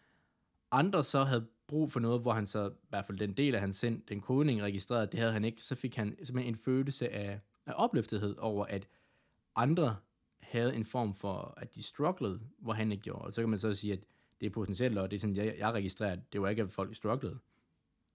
andre 0.71 1.05
så 1.05 1.25
havde 1.25 1.47
brug 1.67 1.93
for 1.93 2.01
noget, 2.01 2.21
hvor 2.21 2.33
han 2.33 2.47
så, 2.47 2.69
i 2.69 2.87
hvert 2.89 3.07
fald 3.07 3.19
den 3.19 3.33
del 3.33 3.55
af 3.55 3.61
hans 3.61 3.77
sind, 3.77 4.03
den 4.09 4.21
kodning 4.21 4.63
registreret, 4.63 5.13
det 5.13 5.21
havde 5.21 5.33
han 5.33 5.45
ikke, 5.45 5.63
så 5.63 5.75
fik 5.75 5.97
han 5.97 6.17
simpelthen 6.25 6.55
en 6.55 6.61
følelse 6.65 7.09
af, 7.09 7.41
af 7.67 7.73
opløftethed 7.77 8.37
over, 8.39 8.65
at 8.65 8.89
andre 9.57 9.97
havde 10.41 10.75
en 10.75 10.85
form 10.85 11.15
for, 11.15 11.55
at 11.57 11.75
de 11.75 11.83
strugglede, 11.83 12.41
hvor 12.59 12.73
han 12.73 12.93
ikke 12.93 13.03
gjorde. 13.03 13.25
Og 13.25 13.33
så 13.33 13.43
kan 13.43 13.49
man 13.49 13.59
så 13.59 13.75
sige, 13.75 13.93
at 13.93 14.01
det 14.41 14.47
er 14.47 14.51
potentielt, 14.51 14.99
og 14.99 15.11
det 15.11 15.17
er 15.17 15.21
sådan, 15.21 15.37
jeg, 15.37 15.55
jeg 15.59 15.73
registrerer, 15.73 16.17
det 16.33 16.41
var 16.41 16.49
ikke, 16.49 16.63
at 16.63 16.73
folk 16.73 16.97
strugglede. 16.97 17.39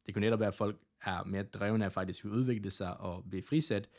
Det 0.05 0.13
kunne 0.13 0.25
netop 0.25 0.39
være, 0.39 0.47
at 0.47 0.53
folk 0.53 0.79
er 1.01 1.23
mere 1.23 1.43
drevne 1.43 1.85
af 1.85 1.91
faktisk 1.91 2.25
at 2.25 2.31
udvikle 2.31 2.71
sig 2.71 2.97
og 2.97 3.23
blive 3.29 3.43
frisat, 3.43 3.89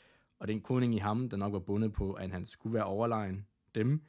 og 0.43 0.49
den 0.49 0.61
kodning 0.61 0.95
i 0.95 0.99
ham, 0.99 1.29
der 1.29 1.37
nok 1.37 1.53
var 1.53 1.59
bundet 1.59 1.93
på, 1.93 2.13
at 2.13 2.31
han 2.31 2.45
skulle 2.45 2.75
være 2.75 2.85
overlegen 2.85 3.47
dem, 3.75 4.03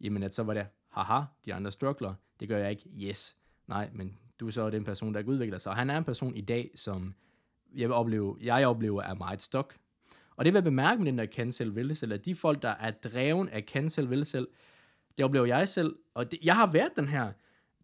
jamen 0.00 0.22
at 0.22 0.34
så 0.34 0.42
var 0.42 0.54
det, 0.54 0.66
haha, 0.88 1.22
de 1.44 1.54
andre 1.54 1.72
struggler, 1.72 2.14
det 2.40 2.48
gør 2.48 2.58
jeg 2.58 2.70
ikke, 2.70 2.88
yes. 2.96 3.36
Nej, 3.66 3.90
men 3.92 4.18
du 4.40 4.46
er 4.46 4.50
så 4.50 4.70
den 4.70 4.84
person, 4.84 5.14
der 5.14 5.22
udvikler 5.26 5.58
sig. 5.58 5.70
Og 5.72 5.78
han 5.78 5.90
er 5.90 5.98
en 5.98 6.04
person 6.04 6.36
i 6.36 6.40
dag, 6.40 6.70
som 6.74 7.14
jeg, 7.74 7.88
vil 7.88 7.94
opleve, 7.94 8.36
jeg 8.40 8.66
oplever 8.66 9.02
er 9.02 9.14
meget 9.14 9.42
stok. 9.42 9.74
Og 10.36 10.44
det 10.44 10.52
vil 10.52 10.56
jeg 10.56 10.64
bemærke 10.64 11.02
med 11.02 11.12
den 11.12 11.18
der 11.18 11.26
cancel 11.26 11.74
vil 11.74 11.96
selv, 11.96 12.12
at 12.12 12.24
de 12.24 12.34
folk, 12.34 12.62
der 12.62 12.68
er 12.68 12.90
dreven 12.90 13.48
af 13.48 13.62
cancel 13.62 14.10
vil 14.10 14.24
selv, 14.24 14.48
det 15.18 15.24
oplever 15.24 15.46
jeg 15.46 15.68
selv, 15.68 15.96
og 16.14 16.30
det, 16.30 16.38
jeg 16.42 16.56
har 16.56 16.72
været 16.72 16.92
den 16.96 17.08
her, 17.08 17.32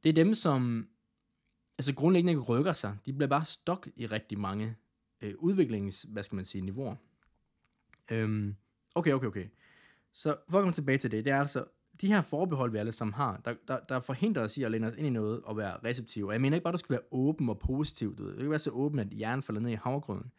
det 0.02 0.08
er 0.08 0.12
dem, 0.12 0.34
som 0.34 0.88
altså 1.78 1.94
grundlæggende 1.94 2.32
ikke 2.32 2.42
rykker 2.42 2.72
sig. 2.72 2.96
De 3.06 3.12
bliver 3.12 3.28
bare 3.28 3.44
stok 3.44 3.88
i 3.96 4.06
rigtig 4.06 4.38
mange 4.38 4.76
øh, 5.20 5.34
udviklings, 5.38 6.02
hvad 6.02 6.22
skal 6.22 6.36
man 6.36 6.44
sige, 6.44 6.64
niveauer. 6.64 6.96
Øhm, 8.10 8.56
okay, 8.94 9.12
okay, 9.12 9.26
okay. 9.26 9.46
Så 10.12 10.36
for 10.50 10.58
at 10.58 10.62
komme 10.62 10.72
tilbage 10.72 10.98
til 10.98 11.10
det, 11.10 11.25
det 11.25 11.32
er 11.32 11.40
altså, 11.40 11.64
de 12.00 12.06
her 12.06 12.22
forbehold, 12.22 12.72
vi 12.72 12.78
alle 12.78 12.92
sammen 12.92 13.14
har, 13.14 13.40
der, 13.44 13.54
der, 13.68 13.78
der 13.88 14.00
forhindrer 14.00 14.42
os 14.42 14.56
i 14.56 14.62
at 14.62 14.70
læne 14.70 14.86
os 14.86 14.96
ind 14.96 15.06
i 15.06 15.10
noget 15.10 15.40
og 15.44 15.56
være 15.56 15.76
receptive. 15.84 16.26
Og 16.26 16.32
jeg 16.32 16.40
mener 16.40 16.56
ikke 16.56 16.64
bare, 16.64 16.70
at 16.70 16.75
du 16.75 16.78
skal 16.78 16.92
være 16.92 17.02
åben 17.10 17.48
og 17.48 17.58
positiv. 17.58 18.16
Du 18.16 18.25
ved. 18.25 18.32
Du 18.32 18.40
kan 18.40 18.50
være 18.50 18.58
så 18.58 18.70
åben, 18.70 18.98
at 18.98 19.08
hjernen 19.08 19.42
falder 19.42 19.60
ned 19.60 19.70
i 19.70 19.75
havgrøden. 19.75 20.32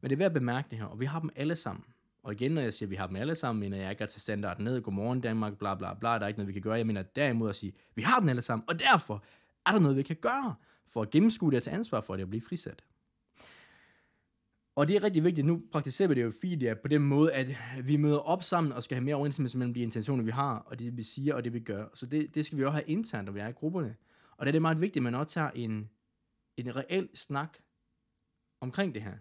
Men 0.00 0.10
det 0.10 0.16
er 0.16 0.18
værd 0.18 0.26
at 0.26 0.32
bemærke 0.32 0.68
det 0.70 0.78
her, 0.78 0.86
og 0.86 1.00
vi 1.00 1.04
har 1.04 1.20
dem 1.20 1.30
alle 1.36 1.56
sammen. 1.56 1.84
Og 2.22 2.32
igen, 2.32 2.52
når 2.52 2.62
jeg 2.62 2.74
siger, 2.74 2.86
at 2.86 2.90
vi 2.90 2.96
har 2.96 3.06
dem 3.06 3.16
alle 3.16 3.34
sammen, 3.34 3.60
mener 3.60 3.76
jeg 3.76 3.90
ikke 3.90 4.02
at 4.02 4.08
tage 4.08 4.20
standarden 4.20 4.64
ned, 4.64 4.82
godmorgen 4.82 5.20
Danmark, 5.20 5.58
bla 5.58 5.74
bla 5.74 5.94
bla, 5.94 6.08
der 6.08 6.20
er 6.20 6.26
ikke 6.26 6.38
noget, 6.38 6.48
vi 6.48 6.52
kan 6.52 6.62
gøre. 6.62 6.74
Jeg 6.74 6.86
mener 6.86 7.02
derimod 7.02 7.48
at 7.48 7.56
sige, 7.56 7.72
at 7.76 7.96
vi 7.96 8.02
har 8.02 8.20
dem 8.20 8.28
alle 8.28 8.42
sammen, 8.42 8.64
og 8.68 8.78
derfor 8.78 9.24
er 9.66 9.70
der 9.70 9.78
noget, 9.78 9.96
vi 9.96 10.02
kan 10.02 10.16
gøre 10.16 10.54
for 10.88 11.02
at 11.02 11.10
gennemskue 11.10 11.50
det 11.50 11.56
og 11.56 11.62
tage 11.62 11.76
ansvar 11.76 12.00
for 12.00 12.16
det 12.16 12.22
og 12.22 12.28
blive 12.28 12.42
frisat. 12.42 12.84
Og 14.76 14.88
det 14.88 14.96
er 14.96 15.02
rigtig 15.02 15.24
vigtigt, 15.24 15.46
nu 15.46 15.62
praktiserer 15.72 16.08
vi 16.08 16.14
det 16.14 16.22
jo 16.22 16.32
fint, 16.40 16.62
ja, 16.62 16.74
på 16.74 16.88
den 16.88 17.02
måde, 17.02 17.32
at 17.32 17.46
vi 17.84 17.96
møder 17.96 18.18
op 18.18 18.42
sammen 18.42 18.72
og 18.72 18.82
skal 18.82 18.94
have 18.94 19.04
mere 19.04 19.14
overensstemmelse 19.14 19.58
mellem 19.58 19.74
de 19.74 19.80
intentioner, 19.80 20.24
vi 20.24 20.30
har, 20.30 20.58
og 20.58 20.78
det 20.78 20.96
vi 20.96 21.02
siger, 21.02 21.34
og 21.34 21.44
det 21.44 21.52
vi 21.52 21.60
gør. 21.60 21.88
Så 21.94 22.06
det, 22.06 22.34
det 22.34 22.46
skal 22.46 22.58
vi 22.58 22.64
også 22.64 22.72
have 22.72 22.88
internt, 22.88 23.26
når 23.26 23.32
vi 23.32 23.40
er 23.40 23.48
i 23.48 23.52
grupperne. 23.52 23.96
Og 24.36 24.46
det 24.46 24.50
er 24.50 24.52
det 24.52 24.62
meget 24.62 24.80
vigtigt, 24.80 24.96
at 24.96 25.02
man 25.02 25.14
også 25.14 25.34
tager 25.34 25.50
en, 25.50 25.90
en 26.56 26.76
reel 26.76 27.08
snak 27.14 27.58
omkring 28.60 28.94
det 28.94 29.02
her. 29.02 29.14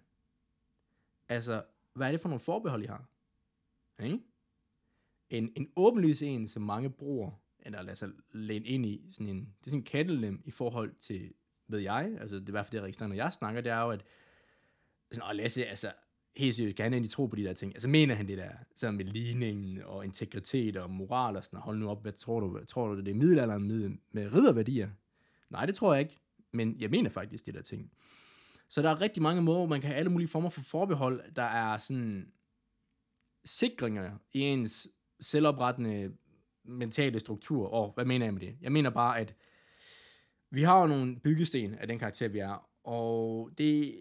Altså, 1.30 1.64
hvad 1.94 2.08
er 2.08 2.12
det 2.12 2.22
for 2.22 2.30
nogle 2.30 2.40
forbehold, 2.40 2.84
I 2.84 2.88
har? 2.88 3.10
Okay? 4.00 4.20
En, 5.30 5.52
en 5.56 5.72
åbenlys 5.76 6.22
en, 6.22 6.48
som 6.48 6.62
mange 6.62 6.90
bruger, 6.90 7.32
eller 7.60 7.82
lader 7.82 7.96
sig 7.96 8.10
læne 8.32 8.66
ind 8.66 8.86
i, 8.86 9.08
sådan 9.12 9.28
en, 9.28 9.40
det 9.40 9.68
er 9.68 9.70
sådan 9.70 9.80
en 9.80 9.84
kattelem 9.84 10.42
i 10.46 10.52
forhold 10.52 10.96
til, 11.02 11.34
ved 11.68 11.80
jeg, 11.80 12.18
altså 12.20 12.36
det 12.36 12.44
er 12.44 12.50
i 12.50 12.52
hvert 12.52 12.66
fald 12.66 12.78
det 12.78 12.82
registrering, 12.82 13.16
når 13.16 13.24
jeg 13.24 13.34
snakker, 13.34 13.62
det 13.62 13.72
er 13.72 13.82
jo, 13.82 13.90
at 13.90 14.06
sådan, 15.16 15.30
og 15.30 15.36
Lasse, 15.36 15.66
altså, 15.66 15.92
helt 16.38 16.56
seriøst, 16.56 16.76
kan 16.76 16.84
han 16.84 16.94
egentlig 16.94 17.12
tro 17.12 17.26
på 17.26 17.36
de 17.36 17.44
der 17.44 17.54
ting? 17.54 17.74
Altså, 17.74 17.90
mener 17.90 18.16
han 18.16 18.28
det 18.28 18.38
der, 18.38 18.52
sådan 18.76 18.96
med 18.96 19.06
ligningen 19.06 19.82
og 19.84 20.06
integritet 20.06 20.78
og 20.78 20.90
moral 20.90 21.36
og 21.38 21.44
sådan, 21.44 21.60
hold 21.60 21.78
nu 21.78 21.90
op, 21.90 22.02
hvad 22.02 22.12
tror 22.12 22.40
du, 22.40 22.48
hvad, 22.48 22.66
tror 22.66 22.88
du 22.88 23.00
det 23.00 23.08
er 23.08 23.16
middelalderen 23.16 23.68
med, 23.68 23.90
med 24.12 24.34
ridderværdier? 24.34 24.90
Nej, 25.50 25.66
det 25.66 25.76
tror 25.76 25.94
jeg 25.94 26.02
ikke, 26.02 26.20
men 26.54 26.76
jeg 26.80 26.90
mener 26.90 27.10
faktisk 27.10 27.46
de 27.46 27.52
der 27.52 27.62
ting. 27.62 27.92
Så 28.70 28.82
der 28.82 28.90
er 28.90 29.02
rigtig 29.02 29.24
mange 29.24 29.42
måder, 29.42 29.58
hvor 29.58 29.68
man 29.68 29.82
kan 29.82 29.90
have 29.90 29.98
alle 29.98 30.12
mulige 30.12 30.28
former 30.28 30.50
for 30.50 30.62
forbehold, 30.62 31.34
der 31.36 31.44
er 31.44 31.78
sådan 31.78 32.32
sikringer 33.46 34.12
i 34.34 34.42
ens 34.42 34.88
selvoprettende 35.20 36.14
mentale 36.64 37.20
struktur. 37.20 37.68
Og 37.68 37.92
hvad 37.96 38.06
mener 38.06 38.26
jeg 38.26 38.34
med 38.34 38.42
det? 38.42 38.58
Jeg 38.62 38.72
mener 38.72 38.90
bare, 38.90 39.20
at 39.20 39.36
vi 40.52 40.64
har 40.64 40.82
jo 40.82 40.88
nogle 40.88 41.20
byggesten 41.20 41.76
af 41.76 41.88
den 41.88 42.00
karakter, 42.00 42.28
vi 42.28 42.40
er, 42.40 42.70
og 42.84 43.52
det 43.58 43.96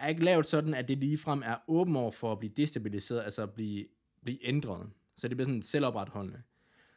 er 0.00 0.08
ikke 0.08 0.24
lavet 0.24 0.46
sådan, 0.46 0.74
at 0.74 0.88
det 0.88 0.98
ligefrem 0.98 1.42
er 1.44 1.56
åben 1.68 1.96
over 1.96 2.10
for 2.10 2.32
at 2.32 2.38
blive 2.38 2.52
destabiliseret, 2.56 3.22
altså 3.22 3.42
at 3.42 3.50
blive, 3.50 3.86
blive 4.22 4.46
ændret. 4.48 4.90
Så 5.16 5.28
det 5.28 5.36
bliver 5.36 5.46
sådan 5.46 5.62
selvopretholdende. 5.62 6.42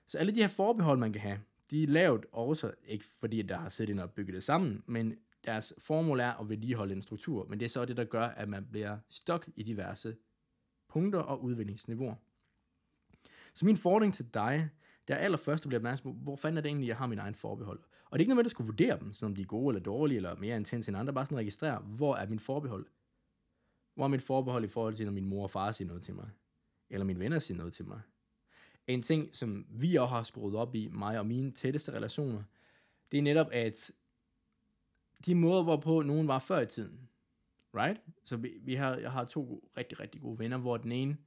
Så 0.07 0.17
alle 0.17 0.35
de 0.35 0.41
her 0.41 0.47
forbehold, 0.47 0.99
man 0.99 1.13
kan 1.13 1.21
have, 1.21 1.39
de 1.71 1.83
er 1.83 1.87
lavet 1.87 2.25
også, 2.31 2.71
ikke 2.87 3.05
fordi 3.19 3.41
der 3.41 3.57
har 3.57 3.69
siddet 3.69 3.91
ind 3.91 3.99
og 3.99 4.11
bygget 4.11 4.35
det 4.35 4.43
sammen, 4.43 4.83
men 4.85 5.15
deres 5.45 5.73
formål 5.77 6.19
er 6.19 6.31
at 6.31 6.49
vedligeholde 6.49 6.95
en 6.95 7.01
struktur, 7.01 7.45
men 7.49 7.59
det 7.59 7.65
er 7.65 7.69
så 7.69 7.85
det, 7.85 7.97
der 7.97 8.03
gør, 8.03 8.25
at 8.25 8.49
man 8.49 8.67
bliver 8.71 8.97
stok 9.09 9.49
i 9.55 9.63
diverse 9.63 10.15
punkter 10.89 11.19
og 11.19 11.43
udviklingsniveauer. 11.43 12.15
Så 13.53 13.65
min 13.65 13.77
fordring 13.77 14.13
til 14.13 14.25
dig, 14.33 14.69
der 15.07 15.15
allerførst 15.15 15.67
bliver 15.67 15.79
opmærksom 15.79 16.13
på, 16.13 16.19
hvor 16.19 16.35
fanden 16.35 16.57
er 16.57 16.61
det 16.61 16.69
egentlig, 16.69 16.87
jeg 16.87 16.97
har 16.97 17.07
min 17.07 17.19
egen 17.19 17.35
forbehold. 17.35 17.79
Og 17.79 18.19
det 18.19 18.21
er 18.21 18.23
ikke 18.23 18.29
noget 18.29 18.35
med, 18.35 18.41
at 18.41 18.45
du 18.45 18.49
skulle 18.49 18.67
vurdere 18.67 18.99
dem, 18.99 19.13
sådan 19.13 19.31
om 19.31 19.35
de 19.35 19.41
er 19.41 19.45
gode 19.45 19.75
eller 19.75 19.83
dårlige, 19.83 20.15
eller 20.15 20.35
mere 20.35 20.55
intense 20.55 20.89
end 20.89 20.97
andre, 20.97 21.13
bare 21.13 21.25
sådan 21.25 21.37
registrere, 21.37 21.79
hvor 21.79 22.15
er 22.15 22.27
min 22.27 22.39
forbehold. 22.39 22.85
Hvor 23.95 24.03
er 24.03 24.07
mit 24.07 24.21
forbehold 24.21 24.63
i 24.63 24.67
forhold 24.67 24.95
til, 24.95 25.05
når 25.05 25.13
min 25.13 25.25
mor 25.25 25.43
og 25.43 25.49
far 25.49 25.71
siger 25.71 25.87
noget 25.87 26.03
til 26.03 26.15
mig? 26.15 26.29
Eller 26.89 27.05
mine 27.05 27.19
venner 27.19 27.39
siger 27.39 27.57
noget 27.57 27.73
til 27.73 27.85
mig? 27.85 28.01
En 28.87 29.01
ting, 29.01 29.35
som 29.35 29.65
vi 29.69 29.95
også 29.95 30.15
har 30.15 30.23
skruet 30.23 30.55
op 30.55 30.75
i, 30.75 30.87
mig 30.87 31.19
og 31.19 31.25
mine 31.25 31.51
tætteste 31.51 31.91
relationer, 31.91 32.43
det 33.11 33.17
er 33.17 33.21
netop, 33.21 33.47
at 33.51 33.91
de 35.25 35.35
måder, 35.35 35.63
hvorpå 35.63 36.01
nogen 36.01 36.27
var 36.27 36.39
før 36.39 36.59
i 36.59 36.65
tiden. 36.65 37.09
Right? 37.73 38.01
Så 38.25 38.37
vi, 38.37 38.53
vi 38.61 38.75
har, 38.75 38.95
jeg 38.95 39.11
har 39.11 39.25
to 39.25 39.69
rigtig, 39.77 39.99
rigtig 39.99 40.21
gode 40.21 40.39
venner, 40.39 40.57
hvor 40.57 40.77
den 40.77 40.91
ene 40.91 41.17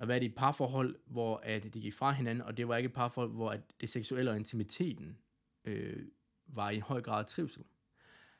at 0.00 0.08
være 0.08 0.22
i 0.22 0.26
et 0.26 0.34
parforhold, 0.34 0.96
hvor 1.06 1.40
at 1.42 1.74
de 1.74 1.80
gik 1.80 1.94
fra 1.94 2.12
hinanden, 2.12 2.42
og 2.42 2.56
det 2.56 2.68
var 2.68 2.76
ikke 2.76 2.86
et 2.86 2.92
parforhold, 2.92 3.30
hvor 3.30 3.50
at 3.50 3.60
det 3.80 3.88
seksuelle 3.88 4.30
og 4.30 4.36
intimiteten 4.36 5.18
øh, 5.64 6.02
var 6.46 6.70
i 6.70 6.78
høj 6.78 7.00
grad 7.00 7.24
trivsel. 7.24 7.64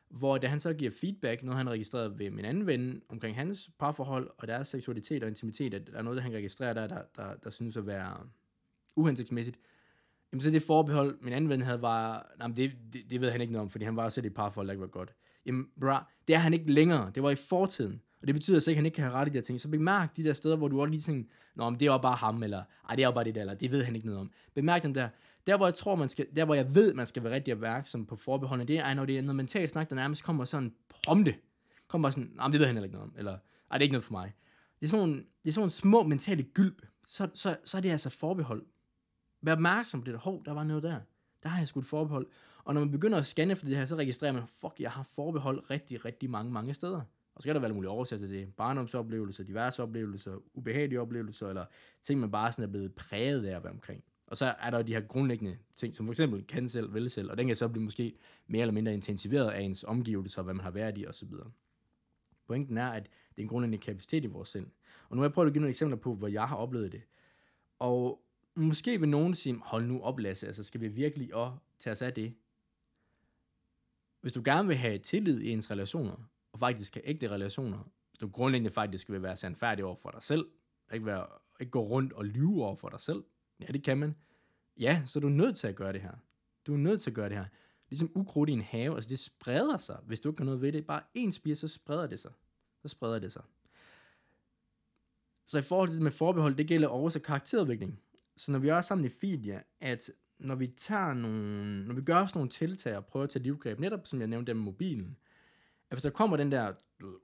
Hvor 0.08 0.38
da 0.38 0.46
han 0.46 0.60
så 0.60 0.74
giver 0.74 0.90
feedback, 0.90 1.42
noget 1.42 1.58
han 1.58 1.70
registreret 1.70 2.18
ved 2.18 2.30
min 2.30 2.44
anden 2.44 2.66
ven, 2.66 3.02
omkring 3.08 3.36
hans 3.36 3.70
parforhold 3.78 4.30
og 4.38 4.48
deres 4.48 4.68
seksualitet 4.68 5.22
og 5.22 5.28
intimitet, 5.28 5.74
at 5.74 5.86
der 5.86 5.98
er 5.98 6.02
noget, 6.02 6.22
han 6.22 6.32
registrerer 6.32 6.72
der, 6.72 6.86
der, 6.86 7.02
der, 7.16 7.34
der 7.34 7.50
synes 7.50 7.76
at 7.76 7.86
være 7.86 8.28
uhensigtsmæssigt, 8.96 9.58
Jamen 10.32 10.40
så 10.40 10.50
det 10.50 10.62
forbehold, 10.62 11.18
min 11.20 11.32
anden 11.32 11.50
ven 11.50 11.62
havde, 11.62 11.82
var, 11.82 12.32
nej, 12.38 12.48
det, 12.48 12.72
det, 12.92 13.10
det 13.10 13.20
ved 13.20 13.30
han 13.30 13.40
ikke 13.40 13.52
noget 13.52 13.62
om, 13.62 13.70
fordi 13.70 13.84
han 13.84 13.96
var 13.96 14.08
selv 14.08 14.24
i 14.24 14.26
et 14.26 14.34
parforhold, 14.34 14.66
der 14.66 14.72
ikke 14.72 14.80
var 14.80 14.86
godt. 14.86 15.14
Jamen, 15.46 15.70
bra, 15.80 16.12
det 16.28 16.34
er 16.34 16.38
han 16.38 16.54
ikke 16.54 16.72
længere. 16.72 17.12
Det 17.14 17.22
var 17.22 17.30
i 17.30 17.34
fortiden. 17.34 18.02
Og 18.20 18.26
det 18.26 18.34
betyder 18.34 18.60
så 18.60 18.70
ikke, 18.70 18.78
at 18.78 18.80
han 18.80 18.86
ikke 18.86 18.96
kan 18.96 19.04
have 19.04 19.14
ret 19.14 19.26
i 19.26 19.30
de 19.30 19.34
her 19.34 19.42
ting. 19.42 19.60
Så 19.60 19.68
bemærk 19.68 20.16
de 20.16 20.24
der 20.24 20.32
steder, 20.32 20.56
hvor 20.56 20.68
du 20.68 20.80
også 20.80 20.90
lige 20.90 21.00
tænker, 21.00 21.30
Nå, 21.54 21.70
men 21.70 21.80
det 21.80 21.86
er 21.86 21.92
jo 21.92 21.98
bare 21.98 22.16
ham, 22.16 22.42
eller 22.42 22.62
ej, 22.88 22.96
det 22.96 23.02
er 23.02 23.06
jo 23.06 23.12
bare 23.12 23.24
det 23.24 23.34
der, 23.34 23.40
eller 23.40 23.54
det 23.54 23.70
ved 23.70 23.84
han 23.84 23.94
ikke 23.96 24.06
noget 24.06 24.20
om. 24.20 24.30
Bemærk 24.54 24.82
dem 24.82 24.94
der. 24.94 25.08
Der, 25.46 25.56
hvor 25.56 25.66
jeg 25.66 25.74
tror, 25.74 25.94
man 25.94 26.08
skal, 26.08 26.26
der, 26.36 26.44
hvor 26.44 26.54
jeg 26.54 26.74
ved, 26.74 26.94
man 26.94 27.06
skal 27.06 27.24
være 27.24 27.32
rigtig 27.32 27.54
opmærksom 27.54 28.06
på 28.06 28.16
forbeholdene, 28.16 28.68
det 28.68 28.78
er, 28.78 28.94
når 28.94 29.04
det 29.04 29.18
er 29.18 29.22
noget 29.22 29.36
mentalt 29.36 29.70
snak, 29.70 29.90
der 29.90 29.96
nærmest 29.96 30.24
kommer 30.24 30.44
sådan 30.44 30.74
prompte. 30.88 31.34
Kommer 31.88 32.06
bare 32.06 32.12
sådan, 32.12 32.32
nej, 32.34 32.48
det 32.48 32.60
ved 32.60 32.66
han 32.66 32.74
heller 32.74 32.84
ikke 32.84 32.96
noget 32.96 33.10
om, 33.10 33.14
eller 33.18 33.32
ej, 33.32 33.38
det 33.78 33.80
er 33.80 33.82
ikke 33.82 33.92
noget 33.92 34.04
for 34.04 34.12
mig. 34.12 34.34
Det 34.80 34.86
er 34.86 34.90
sådan, 34.90 35.26
det 35.44 35.48
er 35.48 35.52
sådan 35.52 35.70
små 35.70 36.02
mentale 36.02 36.42
gylp. 36.42 36.86
Så, 37.06 37.28
så, 37.34 37.56
så 37.64 37.76
er 37.76 37.80
det 37.80 37.90
altså 37.90 38.10
forbehold. 38.10 38.66
Vær 39.42 39.52
opmærksom 39.52 40.00
på 40.00 40.10
det. 40.10 40.18
Hov, 40.18 40.44
der 40.44 40.52
var 40.52 40.64
noget 40.64 40.82
der. 40.82 41.00
Der 41.42 41.48
har 41.48 41.58
jeg 41.58 41.68
sgu 41.68 41.80
et 41.80 41.86
forbehold. 41.86 42.26
Og 42.64 42.74
når 42.74 42.80
man 42.80 42.90
begynder 42.90 43.18
at 43.18 43.26
scanne 43.26 43.56
for 43.56 43.66
det 43.66 43.76
her, 43.76 43.84
så 43.84 43.96
registrerer 43.96 44.32
man, 44.32 44.42
fuck, 44.46 44.74
jeg 44.80 44.90
har 44.90 45.02
forbehold 45.02 45.70
rigtig, 45.70 46.04
rigtig 46.04 46.30
mange, 46.30 46.52
mange 46.52 46.74
steder. 46.74 47.00
Og 47.38 47.42
så 47.42 47.48
kan 47.48 47.54
der 47.54 47.60
være 47.60 47.72
mulige 47.74 47.90
årsager 47.90 48.20
til 48.20 48.30
det. 48.30 48.54
Barndomsoplevelser, 48.54 49.44
diverse 49.44 49.82
oplevelser, 49.82 50.38
ubehagelige 50.54 51.00
oplevelser, 51.00 51.48
eller 51.48 51.64
ting, 52.02 52.20
man 52.20 52.30
bare 52.30 52.52
sådan 52.52 52.64
er 52.64 52.68
blevet 52.68 52.94
præget 52.94 53.46
af 53.46 53.56
at 53.56 53.64
være 53.64 53.72
omkring. 53.72 54.04
Og 54.26 54.36
så 54.36 54.54
er 54.60 54.70
der 54.70 54.78
jo 54.78 54.84
de 54.84 54.94
her 54.94 55.00
grundlæggende 55.00 55.58
ting, 55.74 55.94
som 55.94 56.06
for 56.06 56.12
eksempel 56.12 56.46
kan 56.46 56.68
selv, 56.68 56.94
vil 56.94 57.10
selv, 57.10 57.30
og 57.30 57.38
den 57.38 57.46
kan 57.46 57.56
så 57.56 57.68
blive 57.68 57.84
måske 57.84 58.16
mere 58.46 58.60
eller 58.60 58.72
mindre 58.72 58.94
intensiveret 58.94 59.50
af 59.50 59.60
ens 59.60 59.84
omgivelser, 59.84 60.42
hvad 60.42 60.54
man 60.54 60.64
har 60.64 60.70
været 60.70 60.98
i 60.98 61.06
osv. 61.06 61.28
Pointen 62.46 62.78
er, 62.78 62.88
at 62.88 63.02
det 63.02 63.38
er 63.38 63.42
en 63.42 63.48
grundlæggende 63.48 63.84
kapacitet 63.84 64.24
i 64.24 64.26
vores 64.26 64.48
sind. 64.48 64.66
Og 65.08 65.16
nu 65.16 65.22
har 65.22 65.28
jeg 65.28 65.32
prøvet 65.32 65.46
at 65.46 65.52
give 65.52 65.60
nogle 65.60 65.70
eksempler 65.70 65.96
på, 65.96 66.14
hvor 66.14 66.28
jeg 66.28 66.48
har 66.48 66.56
oplevet 66.56 66.92
det. 66.92 67.02
Og 67.78 68.24
måske 68.54 69.00
vil 69.00 69.08
nogen 69.08 69.34
sige, 69.34 69.60
hold 69.64 69.86
nu 69.86 70.00
op 70.02 70.18
Lasse, 70.18 70.46
altså 70.46 70.62
skal 70.62 70.80
vi 70.80 70.88
virkelig 70.88 71.34
også 71.34 71.56
tage 71.78 71.92
os 71.92 72.02
af 72.02 72.14
det? 72.14 72.34
Hvis 74.20 74.32
du 74.32 74.42
gerne 74.44 74.68
vil 74.68 74.76
have 74.76 74.98
tillid 74.98 75.40
i 75.40 75.50
ens 75.50 75.70
relationer, 75.70 76.28
og 76.52 76.58
faktisk 76.58 76.94
have 76.94 77.08
ægte 77.08 77.30
relationer, 77.30 77.90
du 78.20 78.28
grundlæggende 78.28 78.70
faktisk 78.70 79.10
vil 79.10 79.22
være 79.22 79.36
sandfærdig 79.36 79.84
over 79.84 79.96
for 79.96 80.10
dig 80.10 80.22
selv, 80.22 80.46
ikke, 80.92 81.06
være, 81.06 81.26
ikke 81.60 81.70
gå 81.70 81.80
rundt 81.80 82.12
og 82.12 82.24
lyve 82.24 82.64
over 82.64 82.76
for 82.76 82.88
dig 82.88 83.00
selv, 83.00 83.24
ja 83.60 83.66
det 83.66 83.82
kan 83.82 83.98
man, 83.98 84.16
ja, 84.76 85.02
så 85.06 85.18
er 85.18 85.20
du 85.20 85.28
nødt 85.28 85.56
til 85.56 85.66
at 85.66 85.76
gøre 85.76 85.92
det 85.92 86.00
her. 86.00 86.14
Du 86.66 86.74
er 86.74 86.78
nødt 86.78 87.02
til 87.02 87.10
at 87.10 87.14
gøre 87.14 87.28
det 87.28 87.36
her. 87.36 87.44
Ligesom 87.88 88.10
ukrudt 88.14 88.48
i 88.48 88.52
en 88.52 88.60
have, 88.60 88.94
altså 88.94 89.08
det 89.08 89.18
spreder 89.18 89.76
sig, 89.76 89.98
hvis 90.06 90.20
du 90.20 90.28
ikke 90.28 90.36
gør 90.36 90.44
noget 90.44 90.62
ved 90.62 90.72
det. 90.72 90.86
Bare 90.86 91.02
en 91.14 91.32
spire, 91.32 91.54
så 91.54 91.68
spreder 91.68 92.06
det 92.06 92.20
sig. 92.20 92.30
Så 92.82 92.88
spreder 92.88 93.18
det 93.18 93.32
sig. 93.32 93.42
Så 95.46 95.58
i 95.58 95.62
forhold 95.62 95.88
til 95.88 95.96
det 95.96 96.02
med 96.02 96.10
forbehold, 96.10 96.54
det 96.54 96.68
gælder 96.68 96.88
også 96.88 97.20
karakterudvikling. 97.20 98.00
Så 98.36 98.52
når 98.52 98.58
vi 98.58 98.68
er 98.68 98.80
sammen 98.80 99.04
i 99.04 99.08
Filia, 99.08 99.62
at 99.80 100.10
når 100.38 100.54
vi 100.54 100.66
tager 100.66 101.14
nogle, 101.14 101.86
når 101.86 101.94
vi 101.94 102.02
gør 102.02 102.22
os 102.22 102.34
nogle 102.34 102.50
tiltag 102.50 102.96
og 102.96 103.06
prøver 103.06 103.24
at 103.24 103.30
tage 103.30 103.42
livgreb, 103.42 103.80
netop 103.80 104.06
som 104.06 104.20
jeg 104.20 104.28
nævnte 104.28 104.54
med 104.54 104.62
mobilen, 104.62 105.16
at 105.90 105.96
hvis 105.96 106.02
der 106.02 106.10
kommer 106.10 106.36
den 106.36 106.52
der 106.52 106.72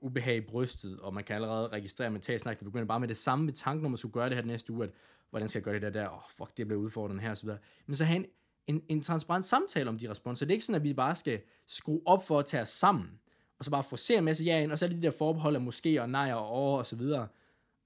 ubehag 0.01 0.35
i 0.35 0.41
brystet, 0.41 0.99
og 0.99 1.13
man 1.13 1.23
kan 1.23 1.35
allerede 1.35 1.67
registrere 1.67 2.09
med 2.09 2.39
snak, 2.39 2.59
der 2.59 2.65
begynder 2.65 2.85
bare 2.85 2.99
med 2.99 3.07
det 3.07 3.17
samme 3.17 3.45
med 3.45 3.53
tanken, 3.53 3.85
om 3.85 3.91
man 3.91 3.97
skulle 3.97 4.13
gøre 4.13 4.29
det 4.29 4.37
her 4.37 4.43
næste 4.45 4.73
uge, 4.73 4.83
at 4.83 4.91
hvordan 5.29 5.47
skal 5.47 5.59
jeg 5.59 5.63
gøre 5.63 5.73
det 5.73 5.81
der 5.81 5.89
der, 5.89 6.09
oh, 6.09 6.21
fuck, 6.37 6.57
det 6.57 6.67
bliver 6.67 6.81
udfordrende 6.81 7.21
her, 7.21 7.29
og 7.29 7.37
så 7.37 7.43
videre. 7.43 7.59
Men 7.85 7.95
så 7.95 8.05
have 8.05 8.15
en, 8.15 8.25
en, 8.67 8.81
en 8.89 9.01
transparent 9.01 9.45
samtale 9.45 9.89
om 9.89 9.97
de 9.97 10.09
responser. 10.09 10.45
Det 10.45 10.51
er 10.51 10.55
ikke 10.55 10.65
sådan, 10.65 10.81
at 10.81 10.83
vi 10.83 10.93
bare 10.93 11.15
skal 11.15 11.41
skrue 11.67 12.01
op 12.05 12.27
for 12.27 12.39
at 12.39 12.45
tage 12.45 12.61
os 12.61 12.69
sammen, 12.69 13.19
og 13.59 13.65
så 13.65 13.71
bare 13.71 13.83
forcere 13.83 14.17
en 14.17 14.23
masse 14.23 14.43
ja 14.43 14.61
ind, 14.61 14.71
og 14.71 14.79
så 14.79 14.85
er 14.85 14.89
det 14.89 14.97
de 14.97 15.03
der 15.03 15.11
forbehold 15.11 15.55
af 15.55 15.61
måske 15.61 16.01
og 16.01 16.09
nej 16.09 16.33
og 16.33 16.47
over 16.47 16.77
og 16.77 16.85
så 16.85 16.95
videre 16.95 17.27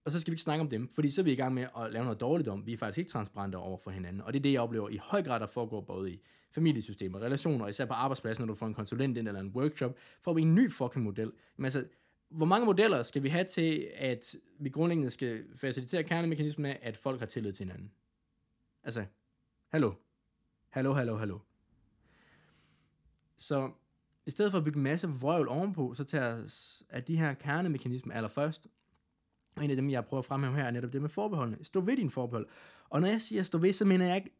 og 0.09 0.11
så 0.11 0.19
skal 0.19 0.31
vi 0.31 0.33
ikke 0.33 0.41
snakke 0.41 0.61
om 0.61 0.69
dem, 0.69 0.87
fordi 0.87 1.09
så 1.09 1.21
er 1.21 1.23
vi 1.23 1.31
i 1.31 1.35
gang 1.35 1.53
med 1.53 1.67
at 1.77 1.91
lave 1.93 2.03
noget 2.03 2.19
dårligt 2.19 2.49
om. 2.49 2.65
Vi 2.65 2.73
er 2.73 2.77
faktisk 2.77 2.97
ikke 2.97 3.11
transparente 3.11 3.55
over 3.55 3.77
for 3.77 3.91
hinanden, 3.91 4.21
og 4.21 4.33
det 4.33 4.39
er 4.39 4.43
det, 4.43 4.53
jeg 4.53 4.61
oplever 4.61 4.89
i 4.89 4.97
høj 4.97 5.23
grad, 5.23 5.39
der 5.39 5.47
foregår 5.47 5.81
både 5.81 6.11
i 6.11 6.21
familiesystemer, 6.51 7.19
relationer, 7.19 7.67
især 7.67 7.85
på 7.85 7.93
arbejdspladsen, 7.93 8.41
når 8.45 8.53
du 8.53 8.57
får 8.57 8.67
en 8.67 8.73
konsulent 8.73 9.17
ind 9.17 9.27
eller 9.27 9.41
en 9.41 9.51
workshop, 9.55 9.97
får 10.21 10.33
vi 10.33 10.41
en 10.41 10.55
ny 10.55 10.71
fucking 10.71 11.05
model. 11.05 11.31
Men 11.57 11.65
altså, 11.65 11.85
hvor 12.29 12.45
mange 12.45 12.65
modeller 12.65 13.03
skal 13.03 13.23
vi 13.23 13.29
have 13.29 13.43
til, 13.43 13.91
at 13.95 14.35
vi 14.59 14.69
grundlæggende 14.69 15.09
skal 15.09 15.43
facilitere 15.55 16.03
kernemekanismen 16.03 16.65
af, 16.65 16.79
at 16.81 16.97
folk 16.97 17.19
har 17.19 17.25
tillid 17.25 17.53
til 17.53 17.65
hinanden? 17.65 17.91
Altså, 18.83 19.05
hallo. 19.67 19.93
Hallo, 20.69 20.93
hallo, 20.93 21.17
hallo. 21.17 21.39
Så 23.37 23.71
i 24.25 24.31
stedet 24.31 24.51
for 24.51 24.57
at 24.57 24.63
bygge 24.63 24.77
en 24.77 24.83
masse 24.83 25.07
vrøvl 25.07 25.47
ovenpå, 25.47 25.93
så 25.93 26.03
tager 26.03 26.43
at 26.89 27.07
de 27.07 27.17
her 27.17 27.33
kernemekanismer 27.33 28.13
allerførst, 28.13 28.67
og 29.55 29.63
en 29.63 29.69
af 29.69 29.75
dem, 29.75 29.89
jeg 29.89 30.05
prøver 30.05 30.19
at 30.19 30.25
fremhæve 30.25 30.55
her, 30.55 30.63
er 30.63 30.71
netop 30.71 30.93
det 30.93 31.01
med 31.01 31.09
forbeholdene. 31.09 31.63
Stå 31.63 31.81
ved 31.81 31.97
din 31.97 32.09
forbehold. 32.09 32.47
Og 32.89 33.01
når 33.01 33.07
jeg 33.07 33.21
siger 33.21 33.43
stå 33.43 33.57
ved, 33.57 33.73
så 33.73 33.85
mener 33.85 34.05
jeg 34.05 34.15
ikke 34.15 34.31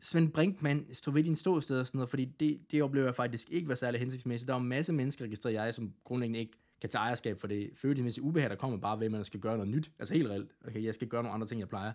Svend 0.00 0.32
Brinkmann, 0.32 0.94
stod 0.94 1.12
ved 1.12 1.24
din 1.24 1.36
ståsted 1.36 1.80
og 1.80 1.86
sådan 1.86 1.98
noget, 1.98 2.10
fordi 2.10 2.24
det, 2.24 2.60
det 2.70 2.82
oplever 2.82 3.06
jeg 3.06 3.14
faktisk 3.14 3.50
ikke 3.50 3.68
var 3.68 3.74
særlig 3.74 4.00
hensigtsmæssigt. 4.00 4.48
Der 4.48 4.54
er 4.54 4.58
en 4.58 4.68
masse 4.68 4.92
mennesker, 4.92 5.24
registreret 5.24 5.54
jeg, 5.54 5.74
som 5.74 5.92
grundlæggende 6.04 6.38
ikke 6.38 6.52
kan 6.80 6.90
tage 6.90 7.00
ejerskab 7.00 7.40
for 7.40 7.46
det 7.46 7.70
følelsesmæssige 7.74 8.24
ubehag, 8.24 8.50
der 8.50 8.56
kommer 8.56 8.78
bare 8.78 8.98
ved, 8.98 9.06
at 9.06 9.12
man 9.12 9.24
skal 9.24 9.40
gøre 9.40 9.56
noget 9.56 9.68
nyt. 9.70 9.90
Altså 9.98 10.14
helt 10.14 10.28
reelt. 10.28 10.50
Okay, 10.66 10.84
jeg 10.84 10.94
skal 10.94 11.08
gøre 11.08 11.22
nogle 11.22 11.34
andre 11.34 11.46
ting, 11.46 11.60
jeg 11.60 11.68
plejer. 11.68 11.92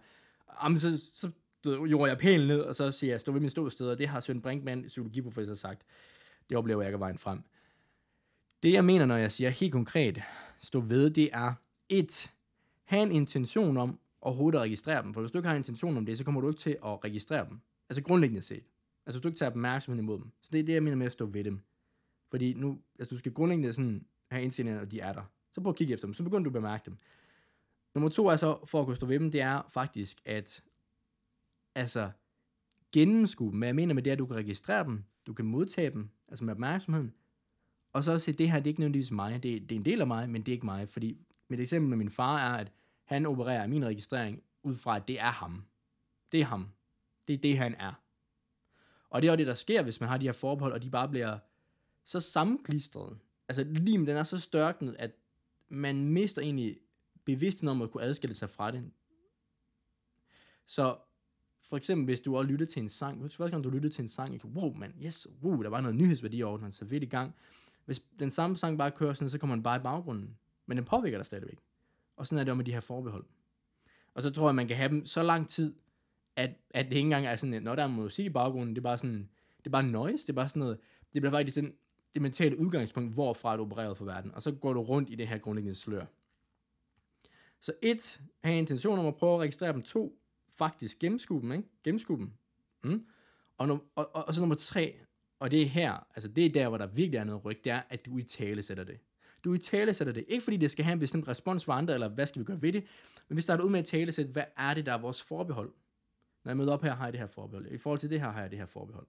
Jamen, 0.64 0.80
så, 0.80 0.98
så 1.14 1.32
gjorde 1.64 2.10
jeg 2.10 2.18
pælen 2.18 2.48
ned, 2.48 2.60
og 2.60 2.76
så 2.76 2.92
siger 2.92 3.14
jeg, 3.14 3.22
stå 3.22 3.32
ved 3.32 3.42
min 3.42 3.50
ståsted, 3.50 3.90
og 3.90 3.98
det 3.98 4.08
har 4.08 4.20
Svend 4.20 4.42
Brinkmann, 4.42 4.88
psykologiprofessor, 4.88 5.54
sagt. 5.54 5.82
Det 6.50 6.58
oplever 6.58 6.82
jeg 6.82 6.90
ikke 6.90 7.00
vejen 7.00 7.18
frem. 7.18 7.44
Det 8.64 8.74
jeg 8.74 8.86
mener, 8.86 9.06
når 9.06 9.18
jeg 9.18 9.32
siger 9.32 9.50
helt 9.50 9.72
konkret, 9.72 10.22
stå 10.58 10.80
ved, 10.80 11.10
det 11.10 11.30
er 11.34 11.54
et, 11.90 12.32
have 12.84 13.04
en 13.04 13.12
intention 13.12 13.78
om 13.78 14.00
overhovedet 14.22 14.58
at 14.60 14.64
registrere 14.64 15.04
dem. 15.04 15.14
For 15.14 15.22
hvis 15.22 15.32
du 15.32 15.38
ikke 15.38 15.48
har 15.48 15.56
en 15.56 15.60
intention 15.60 15.98
om 15.98 16.06
det, 16.06 16.18
så 16.18 16.24
kommer 16.24 16.42
du 16.42 16.50
ikke 16.50 16.60
til 16.60 16.78
at 16.86 17.04
registrere 17.04 17.46
dem. 17.50 17.60
Altså 17.90 18.04
grundlæggende 18.04 18.42
set. 18.42 18.64
Altså 19.06 19.18
hvis 19.18 19.22
du 19.22 19.28
ikke 19.28 19.40
tager 19.40 19.50
opmærksomhed 19.50 20.04
imod 20.04 20.18
dem. 20.18 20.32
Så 20.42 20.50
det 20.54 20.60
er 20.60 20.64
det, 20.64 20.74
jeg 20.74 20.84
mener 20.84 20.98
med 20.98 21.06
at 21.06 21.12
stå 21.12 21.26
ved 21.26 21.44
dem. 21.44 21.60
Fordi 22.30 22.54
nu, 22.54 22.80
altså 23.00 23.16
du 23.16 23.20
skal 23.20 23.34
grundlæggende 23.34 23.74
sådan 23.74 24.06
have 24.32 24.44
indstillinger, 24.44 24.82
og 24.82 24.92
de 24.92 25.00
er 25.00 25.14
der. 25.14 25.24
Så 25.52 25.62
prøv 25.62 25.70
at 25.70 25.76
kigge 25.76 25.94
efter 25.94 26.08
dem, 26.08 26.14
så 26.14 26.24
begynder 26.24 26.44
du 26.44 26.50
at 26.50 26.54
bemærke 26.54 26.86
dem. 26.86 26.98
Nummer 27.96 28.10
to 28.10 28.28
er 28.28 28.36
så, 28.36 28.60
for 28.66 28.80
at 28.80 28.86
kunne 28.86 28.96
stå 28.96 29.06
ved 29.06 29.20
dem, 29.20 29.32
det 29.32 29.42
er 29.42 29.62
faktisk 29.70 30.22
at, 30.26 30.64
altså, 31.76 32.12
gennemskue 32.92 33.52
dem. 33.52 33.58
Hvad 33.58 33.68
jeg 33.68 33.76
mener 33.76 33.94
med 33.94 34.04
det, 34.04 34.10
er, 34.10 34.14
at 34.14 34.20
du 34.20 34.26
kan 34.26 34.36
registrere 34.36 34.84
dem, 34.84 35.04
du 35.28 35.34
kan 35.34 35.46
modtage 35.46 35.90
dem, 35.90 36.10
altså 36.28 36.46
med 36.46 36.54
opmærksomheden, 36.54 37.14
og 37.94 38.04
så 38.04 38.20
se, 38.20 38.34
det 38.34 38.52
her, 38.52 38.58
det 38.58 38.66
er 38.66 38.68
ikke 38.68 38.80
nødvendigvis 38.80 39.12
mig, 39.12 39.44
det, 39.44 39.62
det 39.62 39.72
er 39.72 39.80
en 39.80 39.86
del 39.86 40.02
af 40.02 40.08
mig, 40.08 40.30
men 40.30 40.42
det 40.42 40.52
er 40.52 40.54
ikke 40.54 40.66
mig, 40.66 40.90
fordi 40.90 41.18
mit 41.48 41.60
eksempel 41.60 41.90
med 41.90 41.98
min 41.98 42.10
far 42.10 42.38
er, 42.38 42.58
at 42.58 42.72
han 43.06 43.26
opererer 43.26 43.68
min 43.68 43.86
registrering 43.86 44.44
ud 44.64 44.76
fra, 44.76 44.96
at 44.96 45.08
det 45.08 45.20
er 45.20 45.32
ham. 45.32 45.66
Det 46.32 46.40
er 46.40 46.46
ham. 46.46 46.68
Det 47.30 47.36
er 47.38 47.42
det, 47.42 47.58
han 47.58 47.76
er. 47.76 47.94
Og 49.10 49.22
det 49.22 49.28
er 49.28 49.32
jo 49.32 49.38
det, 49.38 49.48
der 49.48 49.54
sker, 49.54 49.82
hvis 49.82 50.00
man 50.00 50.10
har 50.10 50.18
de 50.18 50.26
her 50.26 50.32
forbehold, 50.34 50.74
og 50.74 50.84
de 50.84 50.90
bare 50.90 51.10
bliver 51.10 51.38
så 52.06 52.20
sammenklistret. 52.20 53.18
Altså 53.48 53.64
lim, 53.64 54.06
den 54.06 54.18
er 54.18 54.24
så 54.24 54.40
størknet, 54.40 54.96
at 55.00 55.12
man 55.68 56.06
mister 56.06 56.42
egentlig 56.42 56.80
bevidstheden 57.26 57.68
om 57.68 57.82
at 57.82 57.92
kunne 57.92 58.04
adskille 58.04 58.36
sig 58.36 58.50
fra 58.50 58.72
det. 58.72 58.92
Så 60.66 60.98
for 61.62 61.78
eksempel, 61.78 62.06
hvis 62.06 62.20
du 62.20 62.38
også 62.38 62.48
lytter 62.48 62.66
til 62.66 62.82
en 62.82 62.90
sang, 62.90 63.22
hvis 63.22 63.36
første 63.36 63.52
gang 63.52 63.64
du 63.64 63.70
lytter 63.70 63.90
til 63.90 64.02
en 64.02 64.08
sang, 64.08 64.34
ikke? 64.34 64.48
wow, 64.48 64.74
man, 64.74 64.94
yes, 65.06 65.28
wow, 65.44 65.62
der 65.62 65.70
var 65.70 65.82
noget 65.82 65.96
nyhedsværdi 65.96 66.44
over 66.44 66.58
den, 66.58 66.72
så 66.72 66.86
vidt 66.86 67.04
i 67.04 67.06
gang. 67.06 67.36
Hvis 67.86 68.00
den 68.20 68.30
samme 68.30 68.58
sang 68.58 68.78
bare 68.78 68.92
kører 68.92 69.14
sådan, 69.14 69.30
så 69.30 69.38
kommer 69.38 69.56
den 69.56 69.64
bare 69.64 69.80
i 69.80 69.84
baggrunden. 69.84 70.38
Men 70.66 70.78
den 70.78 70.86
påvirker 70.86 71.18
dig 71.18 71.26
stadigvæk. 71.26 71.60
Og 72.16 72.28
sådan 72.28 72.40
er 72.40 72.44
det 72.44 72.52
om 72.52 72.58
med 72.58 72.66
de 72.66 72.74
her 72.74 72.80
forbehold. 72.80 73.26
Og 74.14 74.24
så 74.24 74.32
tror 74.32 74.48
jeg, 74.48 74.56
man 74.56 74.68
kan 74.68 74.78
have 74.78 74.90
dem 74.90 75.06
så 75.06 75.24
lang 75.24 75.50
tid, 75.50 75.76
at, 76.40 76.52
at 76.72 76.86
det 76.86 76.96
ikke 76.96 77.06
engang 77.06 77.26
er 77.26 77.36
sådan, 77.36 77.54
at 77.54 77.64
når 77.64 77.76
der 77.76 77.84
er 77.84 77.88
musik 77.88 78.26
i 78.26 78.30
baggrunden, 78.30 78.76
det 78.76 78.82
er 78.82 78.84
bare 78.84 78.98
sådan, 78.98 79.30
det 79.58 79.66
er 79.66 79.70
bare 79.70 79.84
noise, 79.84 80.28
det 80.28 80.30
er 80.30 80.36
bare 80.36 80.50
sådan 80.50 80.60
noget, 80.60 80.78
det 81.14 81.22
bliver 81.22 81.32
faktisk 81.32 81.56
den, 81.56 81.74
det 82.14 82.22
mentale 82.22 82.60
udgangspunkt, 82.60 83.14
hvorfra 83.14 83.58
du 83.58 83.62
opererer 83.62 83.94
for 83.94 84.06
verden, 84.06 84.36
og 84.36 84.42
så 84.42 84.52
går 84.52 84.74
du 84.74 84.82
rundt 84.82 85.10
i 85.10 85.16
det 85.16 85.28
her 85.28 85.38
grundlæggende 85.38 85.76
slør. 85.76 86.06
Så 87.60 87.74
et, 87.82 88.22
have 88.44 88.58
intention 88.58 89.00
om 89.00 89.06
at 89.06 89.16
prøve 89.16 89.34
at 89.34 89.40
registrere 89.40 89.74
dem. 89.74 89.82
To, 89.82 90.20
faktisk 90.50 91.00
gennemskue 91.00 91.42
dem, 91.42 91.52
ikke? 91.52 91.64
Gennemskue 91.84 92.18
dem. 92.18 92.32
Mm. 92.84 93.06
Og, 93.58 93.68
no, 93.68 93.78
og, 93.96 94.16
og, 94.16 94.28
og, 94.28 94.34
så 94.34 94.40
nummer 94.40 94.56
tre, 94.56 94.96
og 95.40 95.52
det 95.52 95.62
er 95.62 95.66
her, 95.66 96.08
altså 96.16 96.28
det 96.28 96.46
er 96.46 96.50
der, 96.50 96.68
hvor 96.68 96.78
der 96.78 96.88
virkelig 96.88 97.18
er 97.18 97.24
noget 97.24 97.46
ryg, 97.46 97.64
det 97.64 97.72
er, 97.72 97.82
at 97.90 98.06
du 98.06 98.18
i 98.18 98.24
tale 98.24 98.62
sætter 98.62 98.84
det. 98.84 99.00
Du 99.44 99.54
i 99.54 99.58
tale 99.58 99.94
sætter 99.94 100.14
det. 100.14 100.26
Ikke 100.28 100.44
fordi 100.44 100.58
det 100.58 100.72
skal 100.72 100.86
have 100.86 100.94
en 100.94 101.00
bestemt 101.00 101.28
respons 101.28 101.66
for 101.66 101.74
andre, 101.74 101.94
eller 101.94 102.08
hvad 102.08 102.28
skal 102.28 102.40
vi 102.40 102.46
gøre 102.46 102.62
ved 102.62 102.74
det, 102.74 102.84
men 103.28 103.36
vi 103.36 103.42
starter 103.42 103.64
ud 103.64 103.70
med 103.70 103.80
at 103.80 103.86
tale 103.86 104.12
sætte, 104.12 104.32
hvad 104.32 104.44
er 104.58 104.74
det, 104.74 104.86
der 104.86 104.94
er 104.94 104.98
vores 104.98 105.22
forbehold? 105.22 105.74
Når 106.44 106.50
jeg 106.50 106.58
møder 106.58 106.74
op 106.74 106.84
her, 106.84 106.96
har 106.96 107.04
jeg 107.04 107.14
det 107.14 107.20
her 107.20 107.28
forbehold. 107.28 107.72
I 107.72 107.78
forhold 107.78 108.00
til 108.00 108.10
det 108.10 108.22
her, 108.22 108.32
har 108.32 108.42
jeg 108.42 108.52
det 108.52 108.60
her 108.60 108.66
forbehold. 108.66 109.08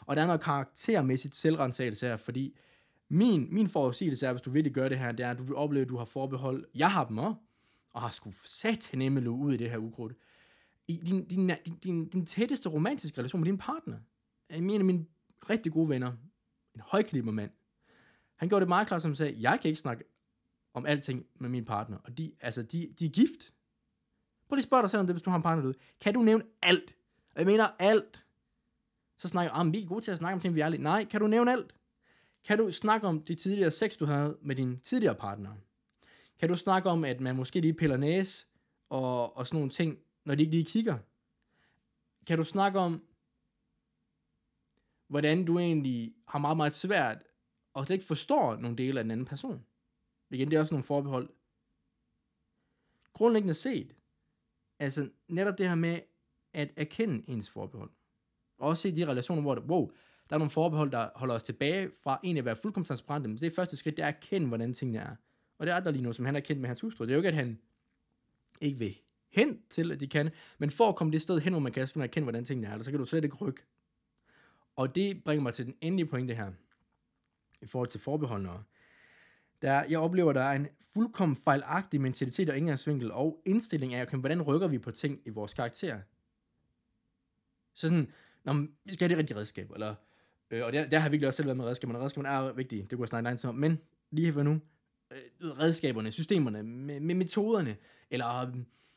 Og 0.00 0.16
der 0.16 0.22
er 0.22 0.26
noget 0.26 0.40
karaktermæssigt 0.40 1.34
selvrensagelse 1.34 2.06
her, 2.06 2.16
fordi 2.16 2.56
min, 3.08 3.54
min 3.54 3.68
forudsigelse 3.68 4.26
er, 4.26 4.32
hvis 4.32 4.42
du 4.42 4.50
virkelig 4.50 4.74
gør 4.74 4.88
det 4.88 4.98
her, 4.98 5.12
det 5.12 5.26
er, 5.26 5.30
at 5.30 5.38
du 5.38 5.42
vil 5.42 5.54
opleve, 5.54 5.82
at 5.82 5.88
du 5.88 5.96
har 5.96 6.04
forbehold. 6.04 6.66
Jeg 6.74 6.92
har 6.92 7.04
dem 7.04 7.18
også, 7.18 7.40
og 7.90 8.02
har 8.02 8.10
sgu 8.10 8.32
sat 8.44 8.90
nemme 8.94 9.30
ud 9.30 9.54
i 9.54 9.56
det 9.56 9.70
her 9.70 9.78
ukrudt. 9.78 10.12
I 10.88 10.96
din, 10.96 11.28
din, 11.28 11.50
din, 11.66 11.76
din, 11.76 12.08
din 12.08 12.26
tætteste 12.26 12.68
romantiske 12.68 13.18
relation 13.18 13.40
med 13.40 13.46
din 13.46 13.58
partner. 13.58 13.98
En 14.50 14.70
af 14.70 14.84
mine 14.84 15.06
rigtig 15.50 15.72
gode 15.72 15.88
venner, 15.88 16.12
en 16.74 16.80
højkaliber 16.80 17.32
mand, 17.32 17.50
han 18.36 18.48
gjorde 18.48 18.60
det 18.60 18.68
meget 18.68 18.88
klart, 18.88 19.02
som 19.02 19.14
sagde, 19.14 19.36
jeg 19.38 19.58
kan 19.62 19.68
ikke 19.68 19.80
snakke 19.80 20.04
om 20.74 20.86
alting 20.86 21.26
med 21.34 21.48
min 21.48 21.64
partner. 21.64 21.98
Og 22.04 22.18
de, 22.18 22.32
altså, 22.40 22.62
de, 22.62 22.94
de 22.98 23.06
er 23.06 23.10
gift. 23.10 23.52
Prøv 24.48 24.56
lige 24.56 24.62
at 24.62 24.66
spørge 24.66 24.82
dig 24.82 24.90
selv 24.90 25.00
om 25.00 25.06
det, 25.06 25.14
hvis 25.14 25.22
du 25.22 25.30
har 25.30 25.36
en 25.36 25.42
partner 25.42 25.62
derude. 25.62 25.78
Kan 26.00 26.14
du 26.14 26.22
nævne 26.22 26.44
alt? 26.62 26.94
Og 27.34 27.38
jeg 27.38 27.46
mener 27.46 27.68
alt. 27.78 28.24
Så 29.16 29.28
snakker 29.28 29.52
jeg, 29.52 29.60
ah, 29.60 29.72
vi 29.72 29.82
er 29.82 29.86
gode 29.86 30.00
til 30.00 30.10
at 30.10 30.18
snakke 30.18 30.34
om 30.34 30.40
ting, 30.40 30.54
vi 30.54 30.60
er 30.60 30.66
ærlige. 30.66 30.82
Nej, 30.82 31.04
kan 31.04 31.20
du 31.20 31.26
nævne 31.26 31.52
alt? 31.52 31.74
Kan 32.44 32.58
du 32.58 32.70
snakke 32.70 33.06
om 33.06 33.22
de 33.22 33.34
tidligere 33.34 33.70
sex, 33.70 33.96
du 33.96 34.04
havde 34.04 34.36
med 34.42 34.56
din 34.56 34.80
tidligere 34.80 35.14
partner? 35.14 35.50
Kan 36.38 36.48
du 36.48 36.56
snakke 36.56 36.90
om, 36.90 37.04
at 37.04 37.20
man 37.20 37.36
måske 37.36 37.60
lige 37.60 37.74
piller 37.74 37.96
næse 37.96 38.46
og, 38.88 39.36
og 39.36 39.46
sådan 39.46 39.56
nogle 39.56 39.70
ting, 39.70 39.98
når 40.24 40.34
de 40.34 40.42
ikke 40.42 40.50
lige 40.50 40.64
kigger? 40.64 40.98
Kan 42.26 42.38
du 42.38 42.44
snakke 42.44 42.78
om, 42.78 43.02
hvordan 45.06 45.44
du 45.44 45.58
egentlig 45.58 46.14
har 46.28 46.38
meget, 46.38 46.56
meget 46.56 46.74
svært 46.74 47.18
og 47.74 47.86
slet 47.86 47.94
ikke 47.94 48.06
forstår 48.06 48.56
nogle 48.56 48.76
dele 48.76 49.00
af 49.00 49.04
den 49.04 49.10
anden 49.10 49.26
person? 49.26 49.64
Igen, 50.30 50.50
det 50.50 50.56
er 50.56 50.60
også 50.60 50.74
nogle 50.74 50.84
forbehold. 50.84 51.30
Grundlæggende 53.12 53.54
set, 53.54 53.94
altså 54.78 55.08
netop 55.28 55.58
det 55.58 55.68
her 55.68 55.74
med 55.74 56.00
at 56.52 56.70
erkende 56.76 57.30
ens 57.30 57.50
forbehold. 57.50 57.90
Også 58.58 58.88
i 58.88 58.90
de 58.90 59.06
relationer, 59.06 59.42
hvor 59.42 59.54
det, 59.54 59.64
wow, 59.64 59.90
der 60.30 60.36
er 60.36 60.38
nogle 60.38 60.50
forbehold, 60.50 60.90
der 60.90 61.08
holder 61.14 61.34
os 61.34 61.42
tilbage 61.42 61.90
fra 62.02 62.20
egentlig 62.24 62.38
at 62.38 62.44
være 62.44 62.56
fuldkommen 62.56 62.84
transparente. 62.84 63.28
Men 63.28 63.38
det 63.38 63.52
første 63.52 63.76
skridt, 63.76 63.96
det 63.96 64.02
er 64.02 64.08
at 64.08 64.14
erkende, 64.14 64.48
hvordan 64.48 64.74
tingene 64.74 64.98
er. 64.98 65.16
Og 65.58 65.66
det 65.66 65.74
er 65.74 65.80
der 65.80 65.90
lige 65.90 66.02
nu, 66.02 66.12
som 66.12 66.24
han 66.24 66.34
har 66.34 66.40
kendt 66.40 66.60
med 66.60 66.68
hans 66.68 66.80
hustru. 66.80 67.04
Det 67.04 67.10
er 67.10 67.14
jo 67.14 67.18
ikke, 67.18 67.28
at 67.28 67.34
han 67.34 67.58
ikke 68.60 68.78
vil 68.78 68.98
hen 69.30 69.62
til, 69.68 69.92
at 69.92 70.00
de 70.00 70.06
kan, 70.06 70.30
men 70.58 70.70
for 70.70 70.88
at 70.88 70.96
komme 70.96 71.12
det 71.12 71.22
sted 71.22 71.40
hen, 71.40 71.52
hvor 71.52 71.60
man 71.60 71.72
kan, 71.72 71.86
skal 71.86 71.98
man 71.98 72.08
erkende, 72.08 72.24
hvordan 72.24 72.44
tingene 72.44 72.68
er, 72.68 72.82
så 72.82 72.90
kan 72.90 73.00
du 73.00 73.04
slet 73.04 73.24
ikke 73.24 73.36
rykke. 73.36 73.62
Og 74.76 74.94
det 74.94 75.24
bringer 75.24 75.42
mig 75.42 75.54
til 75.54 75.66
den 75.66 75.74
endelige 75.80 76.06
pointe 76.06 76.34
her, 76.34 76.52
i 77.62 77.66
forhold 77.66 77.88
til 77.88 78.00
forbeholdene. 78.00 78.50
Der, 79.62 79.84
jeg 79.90 79.98
oplever, 79.98 80.32
der 80.32 80.40
er 80.40 80.56
en 80.56 80.68
fuldkommen 80.92 81.36
fejlagtig 81.36 82.00
mentalitet 82.00 82.50
og 82.50 82.56
indgangsvinkel 82.56 83.12
og 83.12 83.42
indstilling 83.46 83.94
af, 83.94 84.02
okay, 84.02 84.18
hvordan 84.18 84.42
rykker 84.42 84.68
vi 84.68 84.78
på 84.78 84.90
ting 84.90 85.20
i 85.24 85.30
vores 85.30 85.54
karakter. 85.54 86.00
Så 87.74 87.88
sådan, 87.88 88.12
når 88.44 88.66
vi 88.84 88.94
skal 88.94 89.08
have 89.08 89.08
det 89.08 89.18
rigtige 89.18 89.36
redskab, 89.38 89.70
eller, 89.70 89.94
øh, 90.50 90.64
og 90.64 90.72
der, 90.72 90.88
der 90.88 90.98
har 90.98 91.06
jeg 91.06 91.12
virkelig 91.12 91.26
også 91.26 91.36
selv 91.36 91.46
været 91.46 91.56
med 91.56 91.64
redskaberne, 91.64 91.98
redskaberne 91.98 92.28
er 92.28 92.52
vigtige, 92.52 92.82
det 92.82 92.90
kunne 92.90 93.00
jeg 93.00 93.08
snakke 93.08 93.24
lang 93.24 93.44
om, 93.44 93.54
men 93.54 93.78
lige 94.10 94.32
her 94.32 94.42
nu, 94.42 94.60
øh, 95.10 95.58
redskaberne, 95.58 96.10
systemerne, 96.10 96.62
med, 96.62 97.00
med 97.00 97.14
metoderne, 97.14 97.76
eller 98.10 98.36
øh, 98.36 98.54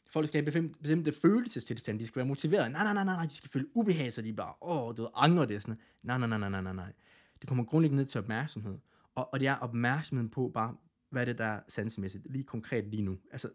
folk 0.07 0.27
skal 0.27 0.45
have 0.45 0.69
bestemte 0.69 1.11
følelsestilstand, 1.11 1.99
de 1.99 2.07
skal 2.07 2.19
være 2.19 2.27
motiveret. 2.27 2.71
Nej, 2.71 2.83
nej, 2.83 2.93
nej, 2.93 3.03
nej, 3.03 3.15
nej, 3.15 3.25
de 3.25 3.35
skal 3.35 3.49
føle 3.49 3.77
ubehag, 3.77 4.13
så 4.13 4.21
de 4.21 4.33
bare, 4.33 4.53
åh, 4.61 4.97
du 4.97 5.01
ved, 5.01 5.47
det, 5.47 5.61
sådan 5.61 5.77
Nej, 6.03 6.17
nej, 6.17 6.27
nej, 6.27 6.37
nej, 6.37 6.49
nej, 6.49 6.61
nej, 6.61 6.73
nej. 6.73 6.93
Det 7.41 7.47
kommer 7.47 7.63
grundlæggende 7.63 8.01
ned 8.01 8.07
til 8.07 8.19
opmærksomhed. 8.19 8.77
Og, 9.15 9.33
og 9.33 9.39
det 9.39 9.47
er 9.47 9.55
opmærksomheden 9.55 10.29
på 10.29 10.51
bare, 10.53 10.77
hvad 11.09 11.21
er 11.21 11.25
det, 11.25 11.37
der 11.37 11.45
er 11.45 11.61
sansemæssigt, 11.67 12.31
lige 12.31 12.43
konkret 12.43 12.87
lige 12.87 13.03
nu. 13.03 13.17
Altså, 13.31 13.49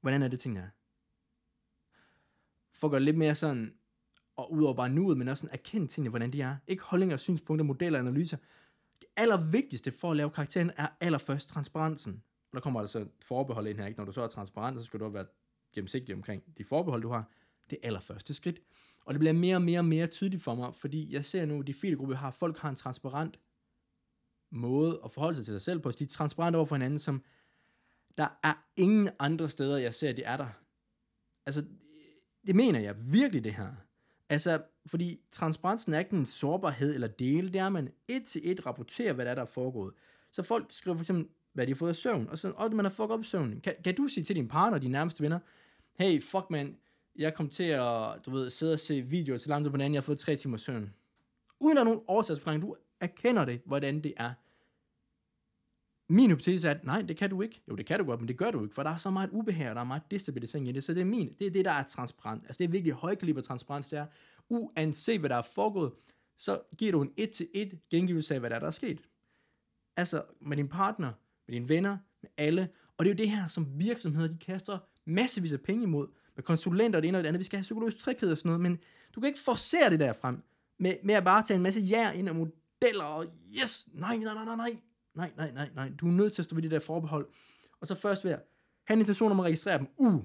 hvordan 0.00 0.22
er 0.22 0.28
det 0.28 0.40
ting, 0.40 0.56
der 0.56 0.62
er? 0.62 0.68
For 2.72 2.86
at 2.86 2.90
gøre 2.90 3.00
lidt 3.00 3.18
mere 3.18 3.34
sådan, 3.34 3.74
og 4.36 4.52
udover 4.52 4.74
bare 4.74 4.88
nuet, 4.88 5.18
men 5.18 5.28
også 5.28 5.40
sådan 5.40 5.54
erkende 5.54 5.86
tingene, 5.86 6.10
hvordan 6.10 6.32
de 6.32 6.42
er. 6.42 6.56
Ikke 6.66 6.82
holdninger, 6.82 7.16
synspunkter, 7.16 7.64
modeller, 7.64 7.98
analyser. 7.98 8.36
Det 9.00 9.08
allervigtigste 9.16 9.92
for 9.92 10.10
at 10.10 10.16
lave 10.16 10.30
karakteren 10.30 10.70
er 10.76 10.88
allerførst 11.00 11.48
transparensen. 11.48 12.22
Og 12.50 12.56
der 12.56 12.60
kommer 12.60 12.80
altså 12.80 13.08
forbehold 13.20 13.66
ind 13.66 13.78
her, 13.78 13.86
ikke? 13.86 13.98
Når 13.98 14.04
du 14.04 14.12
så 14.12 14.22
er 14.22 14.28
transparent, 14.28 14.78
så 14.78 14.84
skal 14.84 15.00
du 15.00 15.04
også 15.04 15.12
være 15.12 15.26
gennemsigtig 15.74 16.14
omkring 16.14 16.42
de 16.58 16.64
forbehold, 16.64 17.02
du 17.02 17.08
har. 17.08 17.30
Det 17.70 17.78
er 17.82 17.86
allerførste 17.86 18.34
skridt. 18.34 18.60
Og 19.04 19.14
det 19.14 19.18
bliver 19.18 19.32
mere 19.32 19.56
og 19.56 19.62
mere 19.62 19.78
og 19.78 19.84
mere 19.84 20.06
tydeligt 20.06 20.42
for 20.42 20.54
mig, 20.54 20.74
fordi 20.74 21.12
jeg 21.12 21.24
ser 21.24 21.46
nu, 21.46 21.60
at 21.60 21.66
de 21.66 21.74
fire 21.74 21.96
grupper 21.96 22.14
har, 22.14 22.30
folk 22.30 22.58
har 22.58 22.68
en 22.68 22.74
transparent 22.74 23.38
måde 24.50 25.00
at 25.04 25.10
forholde 25.10 25.36
sig 25.36 25.44
til 25.44 25.54
sig 25.54 25.62
selv 25.62 25.80
på. 25.80 25.92
Så 25.92 25.98
de 25.98 26.04
er 26.04 26.08
transparente 26.08 26.56
over 26.56 26.66
for 26.66 26.74
hinanden, 26.74 26.98
som 26.98 27.22
der 28.18 28.28
er 28.42 28.64
ingen 28.76 29.08
andre 29.18 29.48
steder, 29.48 29.78
jeg 29.78 29.94
ser, 29.94 30.08
at 30.08 30.16
de 30.16 30.22
er 30.22 30.36
der. 30.36 30.48
Altså, 31.46 31.64
det 32.46 32.56
mener 32.56 32.80
jeg 32.80 32.94
virkelig 32.98 33.44
det 33.44 33.54
her. 33.54 33.68
Altså, 34.28 34.62
fordi 34.86 35.20
transparensen 35.30 35.94
er 35.94 35.98
ikke 35.98 36.16
en 36.16 36.26
sårbarhed 36.26 36.94
eller 36.94 37.08
dele, 37.08 37.52
det 37.52 37.58
er, 37.58 37.66
at 37.66 37.72
man 37.72 37.92
et 38.08 38.24
til 38.24 38.40
et 38.44 38.66
rapporterer, 38.66 39.12
hvad 39.12 39.24
der 39.24 39.30
er, 39.30 39.34
der 39.34 39.42
er 39.42 39.46
foregået. 39.46 39.94
Så 40.32 40.42
folk 40.42 40.66
skriver 40.70 40.96
for 40.96 41.02
eksempel, 41.02 41.28
hvad 41.52 41.66
de 41.66 41.72
har 41.72 41.76
fået 41.76 41.88
af 41.88 41.96
søvn, 41.96 42.28
og 42.28 42.38
så, 42.38 42.52
og 42.56 42.74
man 42.74 42.84
har 42.84 42.92
fucket 42.92 43.10
op 43.14 43.20
i 43.20 43.24
søvn. 43.24 43.60
Kan, 43.60 43.74
kan 43.84 43.94
du 43.94 44.08
sige 44.08 44.24
til 44.24 44.36
din 44.36 44.48
partner, 44.48 44.78
dine 44.78 44.92
nærmeste 44.92 45.22
venner, 45.22 45.38
hey, 45.94 46.22
fuck 46.22 46.50
man, 46.50 46.76
jeg 47.16 47.34
kom 47.34 47.48
til 47.48 47.64
at, 47.64 48.26
du 48.26 48.30
ved, 48.30 48.50
sidde 48.50 48.72
og 48.72 48.80
se 48.80 49.02
videoer 49.02 49.38
til 49.38 49.48
langt 49.48 49.70
på 49.70 49.76
den 49.76 49.80
anden, 49.80 49.94
jeg 49.94 50.00
har 50.00 50.04
fået 50.04 50.18
tre 50.18 50.36
timer 50.36 50.56
søvn. 50.56 50.94
Uden 51.60 51.78
at 51.78 51.84
nogen 51.84 52.00
oversættelsesforklaring, 52.06 52.62
du 52.62 52.76
erkender 53.00 53.44
det, 53.44 53.60
hvordan 53.64 54.02
det 54.02 54.14
er. 54.16 54.32
Min 56.12 56.30
hypotese 56.30 56.68
er, 56.68 56.74
at 56.74 56.84
nej, 56.84 57.02
det 57.02 57.16
kan 57.16 57.30
du 57.30 57.42
ikke. 57.42 57.62
Jo, 57.68 57.76
det 57.76 57.86
kan 57.86 57.98
du 57.98 58.04
godt, 58.04 58.20
men 58.20 58.28
det 58.28 58.36
gør 58.36 58.50
du 58.50 58.62
ikke, 58.62 58.74
for 58.74 58.82
der 58.82 58.90
er 58.90 58.96
så 58.96 59.10
meget 59.10 59.30
ubehag, 59.32 59.68
og 59.68 59.74
der 59.74 59.80
er 59.80 59.84
meget 59.84 60.02
destabilisering 60.10 60.68
i 60.68 60.72
det, 60.72 60.84
så 60.84 60.94
det 60.94 61.00
er 61.00 61.04
min, 61.04 61.34
det 61.38 61.46
er 61.46 61.50
det, 61.50 61.64
der 61.64 61.70
er 61.70 61.82
transparent. 61.82 62.42
Altså 62.44 62.58
det 62.58 62.64
er 62.64 62.68
virkelig 62.68 62.92
højkaliber 62.92 63.40
transparens, 63.40 63.88
det 63.88 63.98
er, 63.98 64.06
uanset 64.48 65.20
hvad 65.20 65.30
der 65.30 65.36
er 65.36 65.42
foregået, 65.42 65.92
så 66.36 66.60
giver 66.78 66.92
du 66.92 67.02
en 67.02 67.12
et 67.16 67.30
til 67.30 67.48
et 67.54 67.78
gengivelse 67.90 68.34
af, 68.34 68.40
hvad 68.40 68.50
der 68.50 68.56
er, 68.56 68.60
der 68.60 68.66
er 68.66 68.70
sket. 68.70 69.00
Altså 69.96 70.22
med 70.40 70.56
din 70.56 70.68
partner, 70.68 71.12
med 71.46 71.52
dine 71.52 71.68
venner, 71.68 71.98
med 72.22 72.30
alle. 72.36 72.68
Og 72.96 73.04
det 73.04 73.10
er 73.10 73.14
jo 73.14 73.18
det 73.18 73.30
her, 73.30 73.46
som 73.46 73.66
virksomheder, 73.80 74.28
de 74.28 74.38
kaster 74.38 74.78
massevis 75.04 75.52
af 75.52 75.60
penge 75.60 75.82
imod, 75.82 76.08
med 76.36 76.44
konsulenter 76.44 76.98
og 76.98 77.02
det 77.02 77.08
ene 77.08 77.18
og 77.18 77.24
det 77.24 77.28
andet. 77.28 77.38
Vi 77.38 77.44
skal 77.44 77.56
have 77.56 77.62
psykologisk 77.62 77.98
tryghed 77.98 78.32
og 78.32 78.38
sådan 78.38 78.48
noget, 78.48 78.60
men 78.60 78.78
du 79.14 79.20
kan 79.20 79.26
ikke 79.26 79.40
forcere 79.40 79.90
det 79.90 80.00
der 80.00 80.12
frem, 80.12 80.42
med, 80.78 80.94
med 81.02 81.14
at 81.14 81.24
bare 81.24 81.42
tage 81.42 81.56
en 81.56 81.62
masse 81.62 81.80
jær 81.80 82.10
ind 82.10 82.28
og 82.28 82.36
modeller, 82.82 83.04
og 83.04 83.26
yes, 83.60 83.88
nej, 83.92 84.16
nej, 84.16 84.34
nej, 84.34 84.44
nej, 84.44 84.56
nej, 84.56 84.80
nej, 85.14 85.32
nej, 85.36 85.50
nej, 85.52 85.70
nej. 85.74 85.92
Du 86.00 86.06
er 86.06 86.12
nødt 86.12 86.32
til 86.32 86.42
at 86.42 86.44
stå 86.44 86.54
ved 86.54 86.62
det 86.62 86.70
der 86.70 86.78
forbehold. 86.78 87.28
Og 87.80 87.86
så 87.86 87.94
først 87.94 88.24
ved 88.24 88.30
at 88.30 88.42
have 88.84 88.94
en 88.94 89.00
intention 89.00 89.30
om 89.30 89.40
at 89.40 89.46
registrere 89.46 89.78
dem. 89.78 89.86
Uh, 89.96 90.22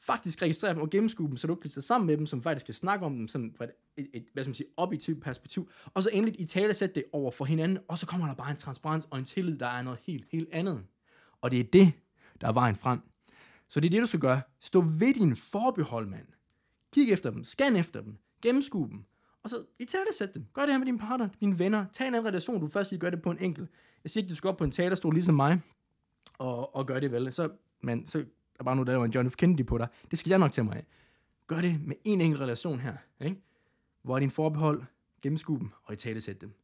faktisk 0.00 0.42
registrere 0.42 0.74
dem 0.74 0.82
og 0.82 0.90
gennemskue 0.90 1.28
dem, 1.28 1.36
så 1.36 1.46
du 1.46 1.54
kan 1.54 1.60
bliver 1.60 1.80
sammen 1.80 2.06
med 2.06 2.16
dem, 2.16 2.26
som 2.26 2.42
faktisk 2.42 2.64
skal 2.64 2.74
snakke 2.74 3.06
om 3.06 3.16
dem, 3.16 3.28
som 3.28 3.54
fra 3.58 3.64
et, 3.64 3.72
et, 3.96 4.08
et 4.14 4.26
hvad 4.32 4.44
skal 4.44 4.48
man 4.48 4.54
sige, 4.54 4.68
objektivt 4.76 5.22
perspektiv, 5.22 5.70
og 5.94 6.02
så 6.02 6.10
endelig 6.12 6.40
i 6.40 6.44
tale 6.44 6.74
sætte 6.74 6.94
det 6.94 7.04
over 7.12 7.30
for 7.30 7.44
hinanden, 7.44 7.78
og 7.88 7.98
så 7.98 8.06
kommer 8.06 8.26
der 8.26 8.34
bare 8.34 8.50
en 8.50 8.56
transparens 8.56 9.08
og 9.10 9.18
en 9.18 9.24
tillid, 9.24 9.58
der 9.58 9.66
er 9.66 9.82
noget 9.82 9.98
helt, 10.02 10.26
helt 10.30 10.48
andet. 10.52 10.84
Og 11.40 11.50
det 11.50 11.60
er 11.60 11.64
det, 11.64 11.92
der 12.40 12.48
er 12.48 12.52
vejen 12.52 12.76
frem. 12.76 13.00
Så 13.68 13.80
det 13.80 13.86
er 13.86 13.90
det, 13.90 14.00
du 14.00 14.06
skal 14.06 14.20
gøre. 14.20 14.40
Stå 14.60 14.80
ved 14.80 15.14
din 15.14 15.36
forbehold, 15.36 16.06
mand. 16.06 16.26
Kig 16.92 17.10
efter 17.10 17.30
dem, 17.30 17.44
scan 17.44 17.76
efter 17.76 18.00
dem, 18.00 18.18
gennemskue 18.42 18.88
dem, 18.88 19.04
og 19.46 19.50
så 19.50 19.64
i 19.78 19.84
tale 19.84 20.04
sætte 20.12 20.34
dem. 20.34 20.46
Gør 20.54 20.62
det 20.62 20.70
her 20.70 20.78
med 20.78 20.86
dine 20.86 20.98
partner, 20.98 21.28
dine 21.40 21.58
venner. 21.58 21.86
Tag 21.92 22.08
en 22.08 22.14
anden 22.14 22.28
relation, 22.28 22.60
du 22.60 22.68
først 22.68 22.90
lige 22.90 23.00
gør 23.00 23.10
det 23.10 23.22
på 23.22 23.30
en 23.30 23.38
enkelt. 23.38 23.70
Jeg 24.04 24.10
siger 24.10 24.22
ikke, 24.22 24.30
du 24.30 24.34
skal 24.34 24.48
op 24.48 24.56
på 24.56 24.64
en 24.64 24.70
talerstol 24.70 25.14
ligesom 25.14 25.34
mig, 25.34 25.60
og, 26.38 26.76
og 26.76 26.86
gør 26.86 27.00
det 27.00 27.12
vel. 27.12 27.32
Så, 27.32 27.50
men, 27.82 28.06
så 28.06 28.24
er 28.58 28.64
bare 28.64 28.76
nu, 28.76 28.82
der 28.82 28.96
var 28.96 29.04
en 29.04 29.10
John 29.10 29.30
F. 29.30 29.36
Kennedy 29.36 29.66
på 29.66 29.78
dig. 29.78 29.88
Det 30.10 30.18
skal 30.18 30.30
jeg 30.30 30.38
nok 30.38 30.52
tage 30.52 30.64
mig 30.64 30.76
af. 30.76 30.86
Gør 31.46 31.60
det 31.60 31.80
med 31.86 31.96
en 32.04 32.20
enkelt 32.20 32.40
relation 32.40 32.80
her. 32.80 32.96
Ikke? 33.20 33.36
Hvor 34.02 34.16
er 34.16 34.20
din 34.20 34.30
forbehold, 34.30 34.82
gennemskue 35.22 35.58
dem, 35.58 35.70
og 35.82 35.94
i 35.94 35.96
tale 35.96 36.20
sætte 36.20 36.40
dem. 36.40 36.54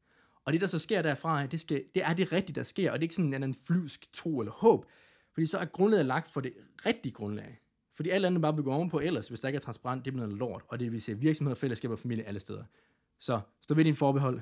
Og 0.44 0.52
det, 0.52 0.60
der 0.60 0.66
så 0.66 0.78
sker 0.78 1.02
derfra, 1.02 1.46
det, 1.46 1.60
skal, 1.60 1.84
det 1.94 2.04
er 2.04 2.14
det 2.14 2.32
rigtige, 2.32 2.54
der 2.54 2.62
sker, 2.62 2.90
og 2.90 2.98
det 2.98 3.02
er 3.02 3.04
ikke 3.04 3.14
sådan 3.14 3.28
en 3.28 3.34
anden 3.34 3.54
flyvsk 3.66 4.12
tro 4.12 4.40
eller 4.40 4.52
håb, 4.52 4.86
fordi 5.32 5.46
så 5.46 5.58
er 5.58 5.64
grundlaget 5.64 6.06
lagt 6.06 6.30
for 6.30 6.40
det 6.40 6.52
rigtige 6.86 7.12
grundlag. 7.12 7.61
Fordi 7.96 8.10
alt 8.10 8.26
andet 8.26 8.42
bare 8.42 8.56
bygger 8.56 8.72
ovenpå 8.72 8.98
ellers, 8.98 9.28
hvis 9.28 9.40
der 9.40 9.48
ikke 9.48 9.56
er 9.56 9.60
transparent, 9.60 10.04
det 10.04 10.12
bliver 10.12 10.26
noget 10.26 10.38
lort, 10.38 10.62
og 10.68 10.80
det 10.80 10.92
vil 10.92 11.02
sige 11.02 11.18
virksomheder, 11.18 11.54
fællesskaber 11.54 11.94
og 11.94 11.98
familie 11.98 12.24
alle 12.24 12.40
steder. 12.40 12.64
Så 13.18 13.40
stå 13.60 13.74
ved 13.74 13.84
din 13.84 13.94
forbehold, 13.94 14.40